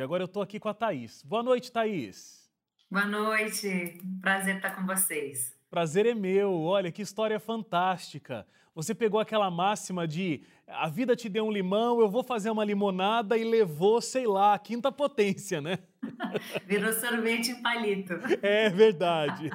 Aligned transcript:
Agora 0.00 0.22
eu 0.22 0.26
estou 0.26 0.40
aqui 0.40 0.60
com 0.60 0.68
a 0.68 0.74
Thaís. 0.74 1.24
Boa 1.24 1.42
noite, 1.42 1.72
Thaís. 1.72 2.48
Boa 2.88 3.04
noite. 3.04 3.98
Prazer 4.20 4.54
estar 4.54 4.70
com 4.76 4.86
vocês. 4.86 5.52
Prazer 5.68 6.06
é 6.06 6.14
meu. 6.14 6.52
Olha 6.62 6.92
que 6.92 7.02
história 7.02 7.40
fantástica. 7.40 8.46
Você 8.76 8.94
pegou 8.94 9.18
aquela 9.18 9.50
máxima 9.50 10.06
de 10.06 10.42
a 10.68 10.88
vida 10.88 11.16
te 11.16 11.28
deu 11.28 11.46
um 11.46 11.50
limão, 11.50 12.00
eu 12.00 12.08
vou 12.08 12.22
fazer 12.22 12.48
uma 12.48 12.64
limonada 12.64 13.36
e 13.36 13.42
levou, 13.42 14.00
sei 14.00 14.24
lá, 14.24 14.54
a 14.54 14.58
quinta 14.60 14.92
potência, 14.92 15.60
né? 15.60 15.80
Virou 16.64 16.92
sorvete 16.92 17.50
em 17.50 17.60
palito. 17.60 18.12
É 18.40 18.70
verdade. 18.70 19.50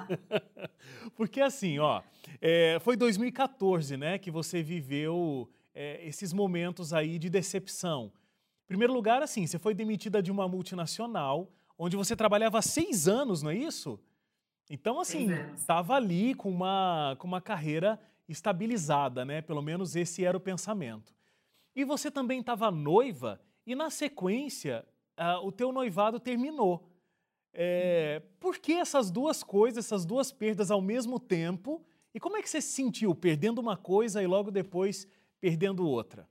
Porque 1.15 1.39
assim, 1.39 1.79
ó, 1.79 2.01
é, 2.41 2.79
foi 2.81 2.97
2014, 2.97 3.95
né, 3.95 4.17
que 4.17 4.29
você 4.29 4.61
viveu 4.61 5.49
é, 5.73 6.05
esses 6.05 6.33
momentos 6.33 6.91
aí 6.91 7.17
de 7.17 7.29
decepção. 7.29 8.11
Primeiro 8.73 8.91
lugar, 8.91 9.21
assim, 9.21 9.45
você 9.45 9.59
foi 9.59 9.75
demitida 9.75 10.19
de 10.19 10.31
uma 10.31 10.47
multinacional, 10.47 11.47
onde 11.77 11.95
você 11.95 12.15
trabalhava 12.15 12.57
há 12.57 12.61
seis 12.63 13.07
anos, 13.07 13.43
não 13.43 13.51
é 13.51 13.55
isso? 13.55 13.99
Então, 14.67 14.99
assim, 14.99 15.27
estava 15.55 15.93
ali 15.93 16.33
com 16.33 16.49
uma, 16.49 17.15
com 17.19 17.27
uma 17.27 17.39
carreira 17.39 18.01
estabilizada, 18.27 19.23
né? 19.23 19.43
Pelo 19.43 19.61
menos 19.61 19.95
esse 19.95 20.25
era 20.25 20.35
o 20.35 20.39
pensamento. 20.39 21.13
E 21.75 21.85
você 21.85 22.09
também 22.09 22.39
estava 22.39 22.71
noiva 22.71 23.39
e, 23.63 23.75
na 23.75 23.91
sequência, 23.91 24.83
uh, 25.19 25.45
o 25.45 25.51
teu 25.51 25.71
noivado 25.71 26.19
terminou. 26.19 26.89
É, 27.53 28.23
por 28.39 28.57
que 28.57 28.73
essas 28.73 29.11
duas 29.11 29.43
coisas, 29.43 29.85
essas 29.85 30.03
duas 30.03 30.31
perdas 30.31 30.71
ao 30.71 30.81
mesmo 30.81 31.19
tempo? 31.19 31.85
E 32.11 32.19
como 32.19 32.37
é 32.37 32.41
que 32.41 32.49
você 32.49 32.59
se 32.59 32.73
sentiu 32.73 33.13
perdendo 33.13 33.59
uma 33.59 33.77
coisa 33.77 34.23
e 34.23 34.25
logo 34.25 34.49
depois 34.49 35.07
perdendo 35.39 35.87
outra? 35.87 36.27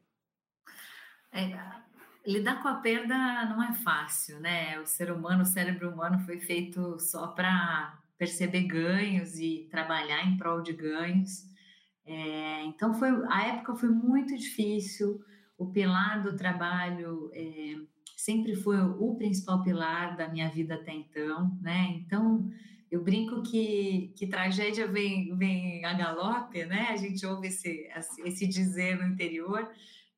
É, 1.30 1.82
lidar 2.26 2.62
com 2.62 2.68
a 2.68 2.76
perda 2.76 3.14
não 3.46 3.62
é 3.62 3.72
fácil, 3.74 4.40
né? 4.40 4.78
O 4.80 4.86
ser 4.86 5.10
humano, 5.10 5.42
o 5.42 5.46
cérebro 5.46 5.90
humano 5.90 6.18
foi 6.20 6.38
feito 6.38 6.98
só 6.98 7.28
para 7.28 7.98
perceber 8.16 8.62
ganhos 8.62 9.38
e 9.38 9.66
trabalhar 9.70 10.24
em 10.26 10.36
prol 10.36 10.62
de 10.62 10.72
ganhos. 10.72 11.44
É, 12.04 12.64
então 12.64 12.94
foi 12.94 13.10
a 13.28 13.46
época 13.48 13.74
foi 13.74 13.88
muito 13.88 14.36
difícil. 14.36 15.20
O 15.58 15.66
pilar 15.66 16.22
do 16.22 16.36
trabalho 16.36 17.30
é, 17.34 17.76
sempre 18.16 18.54
foi 18.54 18.80
o 18.80 19.14
principal 19.16 19.62
pilar 19.62 20.16
da 20.16 20.28
minha 20.28 20.48
vida 20.48 20.74
até 20.74 20.92
então, 20.92 21.56
né? 21.60 21.94
Então 21.96 22.48
eu 22.90 23.02
brinco 23.02 23.42
que, 23.42 24.12
que 24.16 24.26
tragédia 24.26 24.86
vem, 24.86 25.34
vem 25.36 25.84
a 25.84 25.94
galope, 25.94 26.64
né? 26.66 26.88
A 26.90 26.96
gente 26.96 27.24
ouve 27.24 27.48
esse, 27.48 27.88
esse 28.24 28.46
dizer 28.46 28.98
no 28.98 29.06
interior 29.12 29.68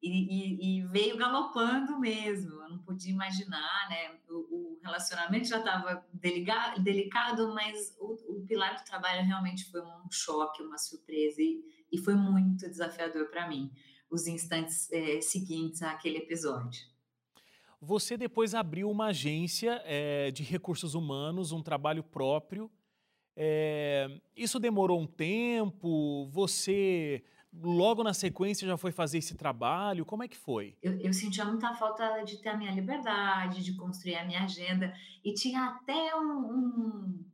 e, 0.05 0.10
e, 0.10 0.78
e, 0.78 0.86
veio 0.88 1.16
galopando 1.16 1.98
mesmo. 1.98 2.60
Eu 2.62 2.69
não 2.69 2.78
podia 2.78 3.10
imaginar, 3.10 3.88
né? 3.88 4.19
O, 4.28 4.34
o 4.34 4.78
relacionamento 4.83 5.48
já 5.48 5.58
estava 5.58 6.05
delicado, 6.12 7.55
mas 7.55 7.97
o, 7.98 8.36
o, 8.36 8.47
pilar 8.47 8.77
do 8.77 8.84
trabalho 8.84 9.25
realmente 9.25 9.64
foi 9.70 9.80
um 9.80 10.10
choque, 10.10 10.62
uma 10.62 10.77
surpresa 10.77 11.41
e, 11.41 11.64
e 11.91 11.97
foi 11.97 12.14
muito 12.14 12.69
desafiador 12.69 13.30
para 13.30 13.48
mim. 13.48 13.72
Os 14.10 14.27
instantes 14.27 14.92
é, 14.92 15.22
seguintes 15.22 15.82
àquele 15.82 16.19
episódio. 16.19 16.86
Você 17.80 18.16
depois 18.16 18.55
abriu 18.55 18.91
uma 18.91 19.06
agência 19.06 19.80
é, 19.84 20.30
de 20.30 20.42
recursos 20.42 20.94
humanos, 20.94 21.50
um 21.50 21.62
trabalho 21.62 22.05
próprio. 22.05 22.70
É, 23.34 24.20
isso 24.36 24.60
demorou 24.60 25.00
um 25.00 25.06
tempo? 25.06 26.27
Você 26.30 27.25
logo 27.62 28.02
na 28.02 28.12
sequência 28.12 28.66
já 28.66 28.77
foi 28.77 28.92
fazer 28.92 29.19
esse 29.19 29.34
trabalho? 29.34 30.05
Como 30.05 30.22
é 30.22 30.28
que 30.28 30.36
foi? 30.36 30.77
Eu, 30.83 30.98
eu, 31.00 31.12
sentia 31.12 31.44
muita 31.44 31.74
falta 31.74 32.22
de 32.22 32.41
ter 32.41 32.50
a 32.50 32.56
minha 32.56 32.72
liberdade, 32.72 33.62
de 33.62 33.77
construir 33.77 34.16
a 34.16 34.24
minha 34.24 34.44
agenda, 34.44 34.92
e 35.24 35.33
tinha 35.34 35.64
até 35.66 36.14
um, 36.16 36.38
um, 36.38 37.25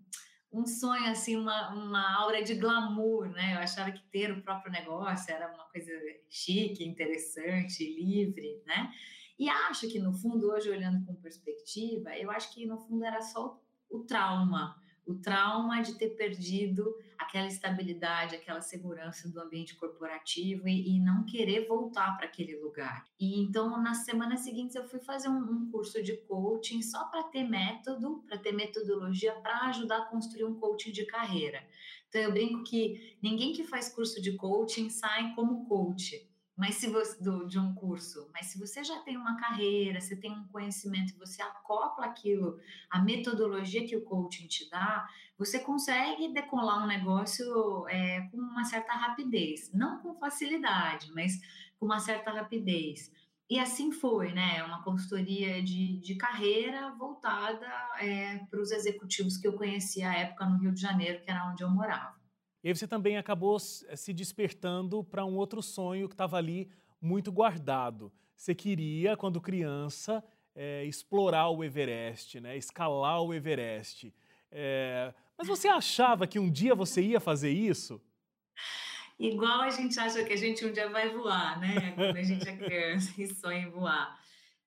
um 0.52 0.66
sonho, 0.66 1.10
assim, 1.10 1.36
uma, 1.36 1.72
uma 1.72 2.16
aura 2.20 2.42
de 2.42 2.54
glamour, 2.54 3.28
né? 3.28 3.54
Eu 3.54 3.60
achava 3.60 3.90
que 3.90 4.02
ter 4.10 4.32
o 4.32 4.42
próprio 4.42 4.72
negócio 4.72 5.32
era 5.32 5.52
uma 5.52 5.64
coisa 5.64 5.92
chique, 6.28 6.84
interessante, 6.84 7.84
livre, 7.84 8.62
né? 8.66 8.90
E 9.38 9.48
acho 9.48 9.88
que, 9.88 9.98
no 9.98 10.12
fundo, 10.12 10.50
hoje, 10.50 10.68
olhando 10.68 11.04
com 11.06 11.14
perspectiva, 11.14 12.14
eu 12.16 12.30
acho 12.30 12.52
que, 12.52 12.66
no 12.66 12.76
fundo, 12.78 13.04
era 13.04 13.22
só 13.22 13.58
o, 13.90 13.98
o 13.98 14.04
trauma, 14.04 14.76
o 15.10 15.18
trauma 15.18 15.82
de 15.82 15.94
ter 15.94 16.10
perdido 16.10 16.94
aquela 17.18 17.46
estabilidade, 17.46 18.34
aquela 18.34 18.60
segurança 18.60 19.28
do 19.28 19.40
ambiente 19.40 19.74
corporativo 19.76 20.66
e, 20.68 20.96
e 20.96 21.00
não 21.00 21.24
querer 21.24 21.66
voltar 21.66 22.16
para 22.16 22.26
aquele 22.26 22.56
lugar. 22.56 23.04
E 23.18 23.40
então, 23.40 23.80
nas 23.82 24.04
semanas 24.04 24.40
seguintes, 24.40 24.74
eu 24.74 24.88
fui 24.88 25.00
fazer 25.00 25.28
um, 25.28 25.38
um 25.38 25.70
curso 25.70 26.02
de 26.02 26.16
coaching 26.16 26.80
só 26.82 27.04
para 27.04 27.24
ter 27.24 27.44
método, 27.44 28.24
para 28.26 28.38
ter 28.38 28.52
metodologia 28.52 29.32
para 29.34 29.66
ajudar 29.66 29.98
a 29.98 30.06
construir 30.06 30.44
um 30.44 30.54
coaching 30.54 30.92
de 30.92 31.04
carreira. 31.04 31.62
Então, 32.08 32.20
eu 32.20 32.32
brinco 32.32 32.64
que 32.64 33.16
ninguém 33.22 33.52
que 33.52 33.64
faz 33.64 33.88
curso 33.88 34.20
de 34.20 34.32
coaching 34.32 34.88
sai 34.88 35.34
como 35.34 35.66
coach 35.66 36.29
mas 36.60 36.74
se 36.74 36.90
você 36.90 37.18
do, 37.24 37.46
de 37.46 37.58
um 37.58 37.74
curso, 37.74 38.28
mas 38.34 38.48
se 38.48 38.58
você 38.58 38.84
já 38.84 38.98
tem 38.98 39.16
uma 39.16 39.34
carreira, 39.40 39.98
você 39.98 40.14
tem 40.14 40.30
um 40.30 40.46
conhecimento, 40.48 41.18
você 41.18 41.40
acopla 41.40 42.04
aquilo, 42.04 42.60
a 42.90 43.00
metodologia 43.00 43.86
que 43.86 43.96
o 43.96 44.04
coaching 44.04 44.46
te 44.46 44.68
dá, 44.68 45.08
você 45.38 45.58
consegue 45.58 46.28
decolar 46.34 46.84
um 46.84 46.86
negócio 46.86 47.88
é, 47.88 48.28
com 48.30 48.36
uma 48.36 48.62
certa 48.64 48.92
rapidez, 48.92 49.72
não 49.72 50.02
com 50.02 50.14
facilidade, 50.16 51.10
mas 51.14 51.40
com 51.78 51.86
uma 51.86 51.98
certa 51.98 52.30
rapidez. 52.30 53.10
E 53.48 53.58
assim 53.58 53.90
foi, 53.90 54.30
né? 54.30 54.62
Uma 54.62 54.84
consultoria 54.84 55.62
de, 55.62 55.98
de 55.98 56.14
carreira 56.16 56.90
voltada 56.90 57.66
é, 57.98 58.36
para 58.50 58.60
os 58.60 58.70
executivos 58.70 59.38
que 59.38 59.48
eu 59.48 59.54
conhecia 59.54 60.10
à 60.10 60.14
época 60.14 60.44
no 60.44 60.58
Rio 60.58 60.74
de 60.74 60.80
Janeiro, 60.82 61.22
que 61.22 61.30
era 61.30 61.50
onde 61.50 61.64
eu 61.64 61.70
morava. 61.70 62.19
E 62.62 62.68
aí 62.68 62.76
você 62.76 62.86
também 62.86 63.16
acabou 63.16 63.56
eh, 63.56 63.96
se 63.96 64.12
despertando 64.12 65.02
para 65.04 65.24
um 65.24 65.36
outro 65.36 65.62
sonho 65.62 66.08
que 66.08 66.14
estava 66.14 66.36
ali 66.36 66.70
muito 67.00 67.32
guardado. 67.32 68.12
Você 68.36 68.54
queria, 68.54 69.16
quando 69.16 69.40
criança, 69.40 70.22
é, 70.54 70.84
explorar 70.84 71.48
o 71.48 71.64
Everest, 71.64 72.40
né? 72.40 72.56
escalar 72.56 73.22
o 73.22 73.32
Everest. 73.32 74.12
É, 74.50 75.12
mas 75.38 75.46
você 75.48 75.68
achava 75.68 76.26
que 76.26 76.38
um 76.38 76.50
dia 76.50 76.74
você 76.74 77.00
ia 77.02 77.20
fazer 77.20 77.50
isso? 77.50 78.00
Igual 79.18 79.60
a 79.60 79.70
gente 79.70 79.98
acha 79.98 80.24
que 80.24 80.32
a 80.32 80.36
gente 80.36 80.64
um 80.64 80.72
dia 80.72 80.88
vai 80.88 81.10
voar, 81.10 81.60
né? 81.60 81.92
Quando 81.94 82.16
a 82.16 82.22
gente 82.22 82.48
é 82.48 82.56
criança 82.56 83.12
e 83.20 83.26
sonha 83.26 83.60
em 83.60 83.70
voar. 83.70 84.18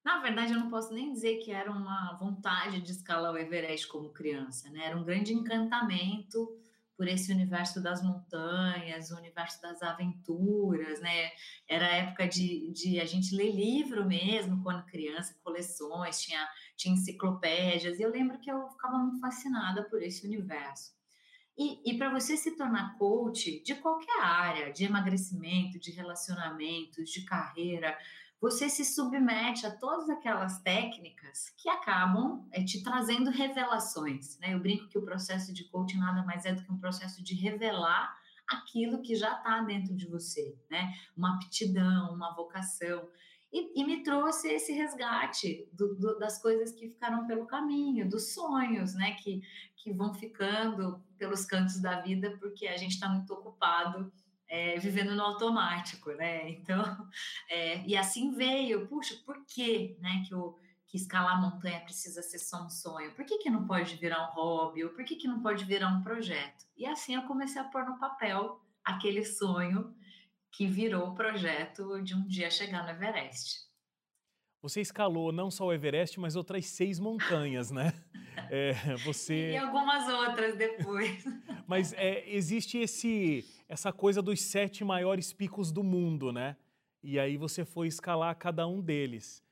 Na 0.04 0.20
verdade, 0.20 0.54
eu 0.54 0.60
não 0.60 0.70
posso 0.70 0.94
nem 0.94 1.12
dizer 1.12 1.38
que 1.38 1.52
era 1.52 1.72
uma 1.72 2.16
vontade 2.20 2.82
de 2.82 2.92
escalar 2.92 3.34
o 3.34 3.38
Everest 3.38 3.88
como 3.88 4.10
criança, 4.10 4.70
né? 4.70 4.86
Era 4.86 4.98
um 4.98 5.04
grande 5.04 5.34
encantamento 5.34 6.56
por 6.98 7.08
esse 7.08 7.32
universo 7.32 7.82
das 7.82 8.04
montanhas, 8.04 9.12
o 9.12 9.18
universo 9.18 9.62
das 9.62 9.82
aventuras, 9.82 11.00
né? 11.02 11.32
Era 11.68 11.86
a 11.86 11.96
época 11.96 12.28
de, 12.28 12.72
de 12.72 13.00
a 13.00 13.06
gente 13.06 13.36
ler 13.36 13.52
livro 13.52 14.06
mesmo, 14.06 14.62
quando 14.64 14.86
criança, 14.86 15.36
coleções, 15.44 16.22
tinha, 16.22 16.48
tinha 16.78 16.94
enciclopédias, 16.94 18.00
e 18.00 18.04
eu 18.04 18.10
lembro 18.10 18.40
que 18.40 18.52
eu 18.52 18.70
ficava 18.70 18.98
muito 18.98 19.20
fascinada 19.20 19.84
por 19.90 20.02
esse 20.02 20.26
universo. 20.26 20.94
E, 21.58 21.92
e 21.92 21.98
para 21.98 22.10
você 22.10 22.36
se 22.36 22.56
tornar 22.56 22.98
coach 22.98 23.62
de 23.64 23.76
qualquer 23.76 24.20
área, 24.22 24.72
de 24.72 24.86
emagrecimento, 24.86 25.80
de 25.80 25.92
relacionamentos, 25.92 27.10
de 27.10 27.24
carreira, 27.26 27.98
você 28.42 28.68
se 28.68 28.84
submete 28.84 29.66
a 29.66 29.72
todas 29.72 30.10
aquelas 30.10 30.62
técnicas 30.62 31.50
que 31.58 31.70
acabam 31.70 32.46
é, 32.52 32.64
te 32.64 32.84
trazendo 32.84 33.30
revelações. 33.30 34.38
Né? 34.40 34.54
Eu 34.54 34.60
brinco 34.60 34.90
que 34.90 34.98
o 34.98 35.06
processo 35.06 35.54
de 35.54 35.64
coaching 35.70 36.00
nada 36.00 36.24
mais 36.24 36.44
é 36.44 36.54
do 36.54 36.64
que 36.64 36.72
um 36.72 36.78
processo 36.78 37.24
de 37.24 37.36
revelar 37.36 38.14
aquilo 38.48 39.02
que 39.02 39.16
já 39.16 39.38
está 39.38 39.62
dentro 39.62 39.96
de 39.96 40.06
você, 40.08 40.58
né? 40.70 40.94
Uma 41.16 41.36
aptidão, 41.36 42.14
uma 42.14 42.36
vocação. 42.36 43.08
E, 43.52 43.82
e 43.82 43.86
me 43.86 44.04
trouxe 44.04 44.50
esse 44.50 44.74
resgate 44.74 45.70
do, 45.72 45.96
do, 45.96 46.18
das 46.18 46.42
coisas 46.42 46.72
que 46.72 46.90
ficaram 46.90 47.28
pelo 47.28 47.46
caminho, 47.46 48.10
dos 48.10 48.34
sonhos, 48.34 48.94
né? 48.96 49.14
Que, 49.14 49.42
que 49.76 49.94
vão 49.94 50.14
ficando 50.14 51.02
pelos 51.24 51.46
cantos 51.46 51.80
da 51.80 52.02
vida 52.02 52.38
porque 52.38 52.68
a 52.68 52.76
gente 52.76 52.92
está 52.92 53.08
muito 53.08 53.34
ocupado 53.34 54.12
é, 54.46 54.78
vivendo 54.78 55.16
no 55.16 55.24
automático, 55.24 56.12
né? 56.12 56.50
Então, 56.50 56.84
é, 57.50 57.82
e 57.88 57.96
assim 57.96 58.32
veio, 58.32 58.86
puxa, 58.88 59.16
por 59.26 59.46
que, 59.46 59.98
né, 60.02 60.22
que, 60.28 60.36
o, 60.36 60.60
que 60.86 60.98
escalar 60.98 61.42
montanha 61.42 61.80
precisa 61.80 62.22
ser 62.22 62.40
só 62.40 62.66
um 62.66 62.70
sonho? 62.70 63.14
Por 63.14 63.24
que, 63.26 63.38
que 63.38 63.50
não 63.50 63.66
pode 63.66 63.96
virar 63.96 64.30
um 64.30 64.34
hobby? 64.34 64.84
Ou 64.84 64.90
por 64.90 65.06
que, 65.06 65.16
que 65.16 65.30
não 65.30 65.42
pode 65.42 65.64
virar 65.64 65.88
um 65.88 66.04
projeto? 66.04 66.66
E 66.76 66.86
assim 66.86 67.16
eu 67.16 67.24
comecei 67.24 67.62
a 67.62 67.66
pôr 67.66 67.86
no 67.86 67.98
papel 67.98 68.62
aquele 68.84 69.24
sonho 69.24 69.96
que 70.52 70.68
virou 70.68 71.08
o 71.08 71.16
projeto 71.16 72.02
de 72.04 72.14
um 72.14 72.28
dia 72.28 72.52
chegar 72.52 72.84
no 72.84 72.90
Everest. 72.90 73.64
Você 74.62 74.82
escalou 74.82 75.32
não 75.32 75.50
só 75.50 75.68
o 75.68 75.74
Everest, 75.74 76.20
mas 76.20 76.36
outras 76.36 76.66
seis 76.66 77.00
montanhas, 77.00 77.72
né? 77.72 77.94
É, 78.50 78.96
você... 79.04 79.52
E 79.52 79.58
algumas 79.58 80.08
outras 80.08 80.56
depois. 80.56 81.24
Mas 81.68 81.94
é, 81.94 82.24
existe 82.30 82.78
esse, 82.78 83.46
essa 83.68 83.92
coisa 83.92 84.22
dos 84.22 84.42
sete 84.42 84.84
maiores 84.84 85.34
picos 85.34 85.72
do 85.72 85.84
mundo, 85.84 86.32
né? 86.32 86.56
E 87.02 87.20
aí 87.20 87.38
você 87.38 87.66
foi 87.66 87.88
escalar 87.88 88.36
cada 88.36 88.68
um 88.68 88.82
deles. 88.82 89.44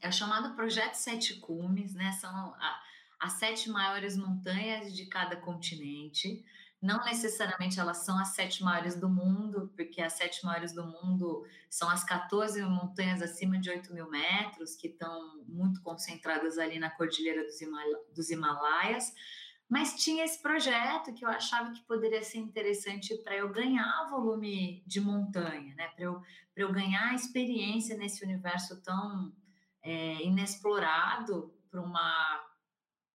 É 0.00 0.08
o 0.08 0.12
chamado 0.12 0.54
Projeto 0.54 0.94
Sete 0.94 1.34
Cumes, 1.34 1.94
né? 1.94 2.12
São 2.12 2.30
a, 2.30 2.80
as 3.20 3.34
sete 3.34 3.70
maiores 3.70 4.16
montanhas 4.16 4.94
de 4.94 5.06
cada 5.06 5.36
continente. 5.36 6.44
Não 6.80 7.02
necessariamente 7.04 7.80
elas 7.80 7.98
são 7.98 8.18
as 8.18 8.28
sete 8.28 8.62
maiores 8.62 8.94
do 8.94 9.08
mundo, 9.08 9.72
porque 9.74 10.02
as 10.02 10.12
sete 10.12 10.44
maiores 10.44 10.72
do 10.72 10.84
mundo 10.84 11.44
são 11.70 11.88
as 11.88 12.04
14 12.04 12.62
montanhas 12.62 13.22
acima 13.22 13.58
de 13.58 13.70
8 13.70 13.92
mil 13.94 14.08
metros, 14.10 14.76
que 14.76 14.88
estão 14.88 15.42
muito 15.48 15.82
concentradas 15.82 16.58
ali 16.58 16.78
na 16.78 16.90
Cordilheira 16.90 17.42
dos, 17.44 17.58
dos 18.14 18.30
Himalaias. 18.30 19.12
Mas 19.68 19.94
tinha 19.94 20.24
esse 20.24 20.40
projeto 20.40 21.12
que 21.12 21.24
eu 21.24 21.28
achava 21.28 21.72
que 21.72 21.82
poderia 21.82 22.22
ser 22.22 22.38
interessante 22.38 23.16
para 23.24 23.36
eu 23.36 23.50
ganhar 23.50 24.08
volume 24.08 24.84
de 24.86 25.00
montanha, 25.00 25.74
né? 25.74 25.88
para 25.88 26.04
eu, 26.04 26.22
eu 26.54 26.72
ganhar 26.72 27.14
experiência 27.14 27.96
nesse 27.96 28.24
universo 28.24 28.80
tão 28.82 29.34
é, 29.82 30.22
inexplorado 30.22 31.52
para 31.68 31.80
uma 31.80 32.46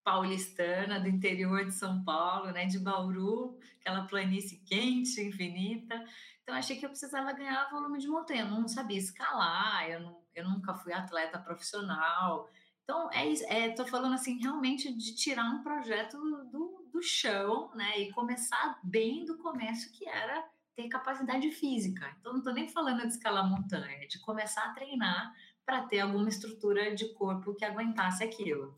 paulistana 0.02 0.98
do 0.98 1.08
interior 1.08 1.64
de 1.64 1.74
São 1.74 2.02
Paulo, 2.04 2.50
né, 2.50 2.66
de 2.66 2.78
Bauru, 2.78 3.58
aquela 3.80 4.06
planície 4.06 4.58
quente, 4.64 5.20
infinita. 5.20 6.02
Então 6.42 6.54
achei 6.54 6.76
que 6.76 6.84
eu 6.84 6.90
precisava 6.90 7.32
ganhar 7.32 7.70
volume 7.70 7.98
de 7.98 8.08
montanha. 8.08 8.42
Eu 8.42 8.50
não 8.50 8.66
sabia 8.66 8.98
escalar, 8.98 9.88
eu, 9.88 10.00
não, 10.00 10.22
eu 10.34 10.48
nunca 10.48 10.74
fui 10.74 10.92
atleta 10.92 11.38
profissional. 11.38 12.48
Então 12.82 13.10
é 13.12 13.32
é, 13.44 13.86
falando 13.86 14.14
assim 14.14 14.38
realmente 14.38 14.92
de 14.92 15.14
tirar 15.14 15.44
um 15.44 15.62
projeto 15.62 16.16
do, 16.50 16.88
do 16.92 17.02
chão, 17.02 17.70
né, 17.74 18.00
e 18.00 18.12
começar 18.12 18.78
bem 18.82 19.24
do 19.24 19.38
começo 19.38 19.92
que 19.92 20.08
era 20.08 20.44
ter 20.74 20.88
capacidade 20.88 21.50
física. 21.52 22.14
Então 22.18 22.32
não 22.32 22.40
estou 22.40 22.54
nem 22.54 22.68
falando 22.68 23.02
de 23.02 23.08
escalar 23.08 23.48
montanha, 23.48 24.08
de 24.08 24.18
começar 24.20 24.64
a 24.64 24.72
treinar 24.72 25.32
para 25.64 25.82
ter 25.82 26.00
alguma 26.00 26.28
estrutura 26.28 26.94
de 26.94 27.12
corpo 27.14 27.54
que 27.54 27.64
aguentasse 27.64 28.24
aquilo. 28.24 28.76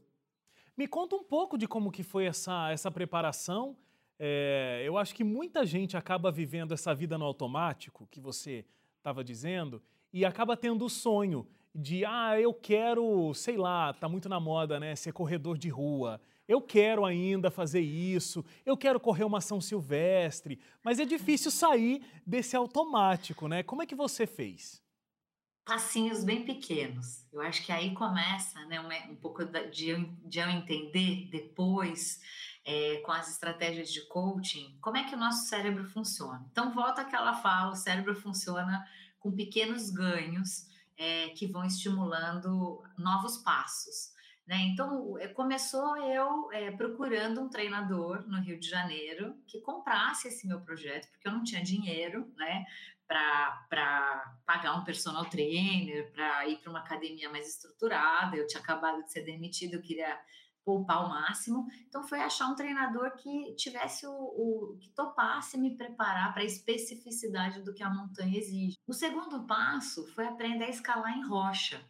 Me 0.77 0.89
conta 0.89 1.17
um 1.17 1.23
pouco 1.23 1.59
de 1.59 1.69
como 1.69 1.93
que 1.93 2.03
foi 2.03 2.25
essa, 2.25 2.71
essa 2.71 2.91
preparação. 2.91 3.77
É, 4.19 4.83
eu 4.85 4.97
acho 4.97 5.15
que 5.15 5.23
muita 5.23 5.67
gente 5.67 5.97
acaba 5.97 6.31
vivendo 6.31 6.73
essa 6.73 6.95
vida 6.95 7.19
no 7.19 7.25
automático, 7.25 8.07
que 8.11 8.21
você 8.21 8.65
estava 8.97 9.23
dizendo, 9.23 9.83
e 10.13 10.25
acaba 10.25 10.57
tendo 10.57 10.85
o 10.85 10.91
sonho 10.91 11.47
de, 11.75 12.05
ah, 12.05 12.39
eu 12.39 12.53
quero, 12.53 13.33
sei 13.35 13.57
lá, 13.57 13.93
tá 13.93 14.09
muito 14.09 14.29
na 14.29 14.39
moda, 14.39 14.79
né, 14.79 14.95
ser 14.95 15.13
corredor 15.13 15.57
de 15.57 15.69
rua. 15.69 16.21
Eu 16.47 16.61
quero 16.61 17.05
ainda 17.05 17.51
fazer 17.51 17.81
isso, 17.81 18.45
eu 18.65 18.77
quero 18.77 19.01
correr 19.01 19.25
uma 19.25 19.41
São 19.41 19.61
Silvestre, 19.61 20.59
mas 20.83 20.99
é 20.99 21.05
difícil 21.05 21.51
sair 21.51 22.03
desse 22.27 22.57
automático, 22.57 23.49
né? 23.49 23.63
Como 23.63 23.83
é 23.83 23.87
que 23.87 23.95
você 23.95 24.27
fez? 24.27 24.82
Passinhos 25.65 26.25
bem 26.25 26.45
pequenos. 26.45 27.27
Eu 27.33 27.41
acho 27.41 27.65
que 27.65 27.73
aí 27.73 27.95
começa 27.95 28.65
né, 28.67 28.81
um, 28.81 29.13
um 29.13 29.17
pouco 29.17 29.45
de 29.45 29.91
eu, 29.91 30.05
de 30.25 30.39
eu 30.39 30.49
entender 30.49 31.29
depois, 31.31 32.21
é, 32.65 32.99
com 32.99 33.13
as 33.13 33.31
estratégias 33.31 33.93
de 33.93 34.03
coaching, 34.07 34.77
como 34.81 34.97
é 34.97 35.05
que 35.05 35.15
o 35.15 35.19
nosso 35.19 35.49
cérebro 35.49 35.85
funciona. 35.85 36.47
Então, 36.51 36.73
volta 36.73 37.03
àquela 37.03 37.35
fala: 37.35 37.73
o 37.73 37.77
cérebro 37.77 38.15
funciona 38.15 38.87
com 39.19 39.33
pequenos 39.33 39.91
ganhos 39.91 40.67
é, 40.97 41.31
que 41.31 41.47
vão 41.47 41.65
estimulando 41.65 42.83
novos 42.97 43.39
passos. 43.39 44.13
Né? 44.47 44.57
Então, 44.73 45.17
é, 45.19 45.29
começou 45.29 45.97
eu 45.97 46.51
é, 46.53 46.71
procurando 46.73 47.41
um 47.41 47.49
treinador 47.49 48.27
no 48.29 48.41
Rio 48.41 48.59
de 48.59 48.69
Janeiro 48.69 49.37
que 49.47 49.61
comprasse 49.61 50.29
esse 50.29 50.47
meu 50.47 50.61
projeto, 50.61 51.09
porque 51.11 51.29
eu 51.29 51.33
não 51.33 51.45
tinha 51.45 51.63
dinheiro 51.63 52.33
né, 52.37 52.65
para 53.69 54.37
pagar 54.47 54.75
um 54.75 54.85
personal 54.85 55.25
trainer, 55.27 56.13
para 56.13 56.49
ir 56.49 56.59
para 56.59 56.71
uma 56.71 56.81
academia 56.81 57.31
mais 57.31 57.49
estruturada. 57.49 58.37
Eu 58.37 58.47
tinha 58.47 58.61
acabado 58.61 59.03
de 59.03 59.13
ser 59.13 59.23
demitido, 59.23 59.75
eu 59.75 59.83
queria 59.83 60.19
poupar 60.65 61.05
o 61.05 61.09
máximo. 61.09 61.67
Então 61.89 62.05
foi 62.05 62.21
achar 62.21 62.49
um 62.49 62.55
treinador 62.55 63.13
que 63.17 63.55
tivesse 63.55 64.07
o, 64.07 64.13
o 64.13 64.79
que 64.81 64.91
topasse 64.91 65.59
me 65.59 65.77
preparar 65.77 66.33
para 66.33 66.43
a 66.43 66.47
especificidade 66.47 67.63
do 67.63 67.75
que 67.75 67.83
a 67.83 67.91
montanha 67.91 68.39
exige. 68.39 68.77
O 68.87 68.93
segundo 68.93 69.45
passo 69.47 70.07
foi 70.15 70.27
aprender 70.27 70.65
a 70.65 70.71
escalar 70.71 71.17
em 71.17 71.27
rocha. 71.27 71.81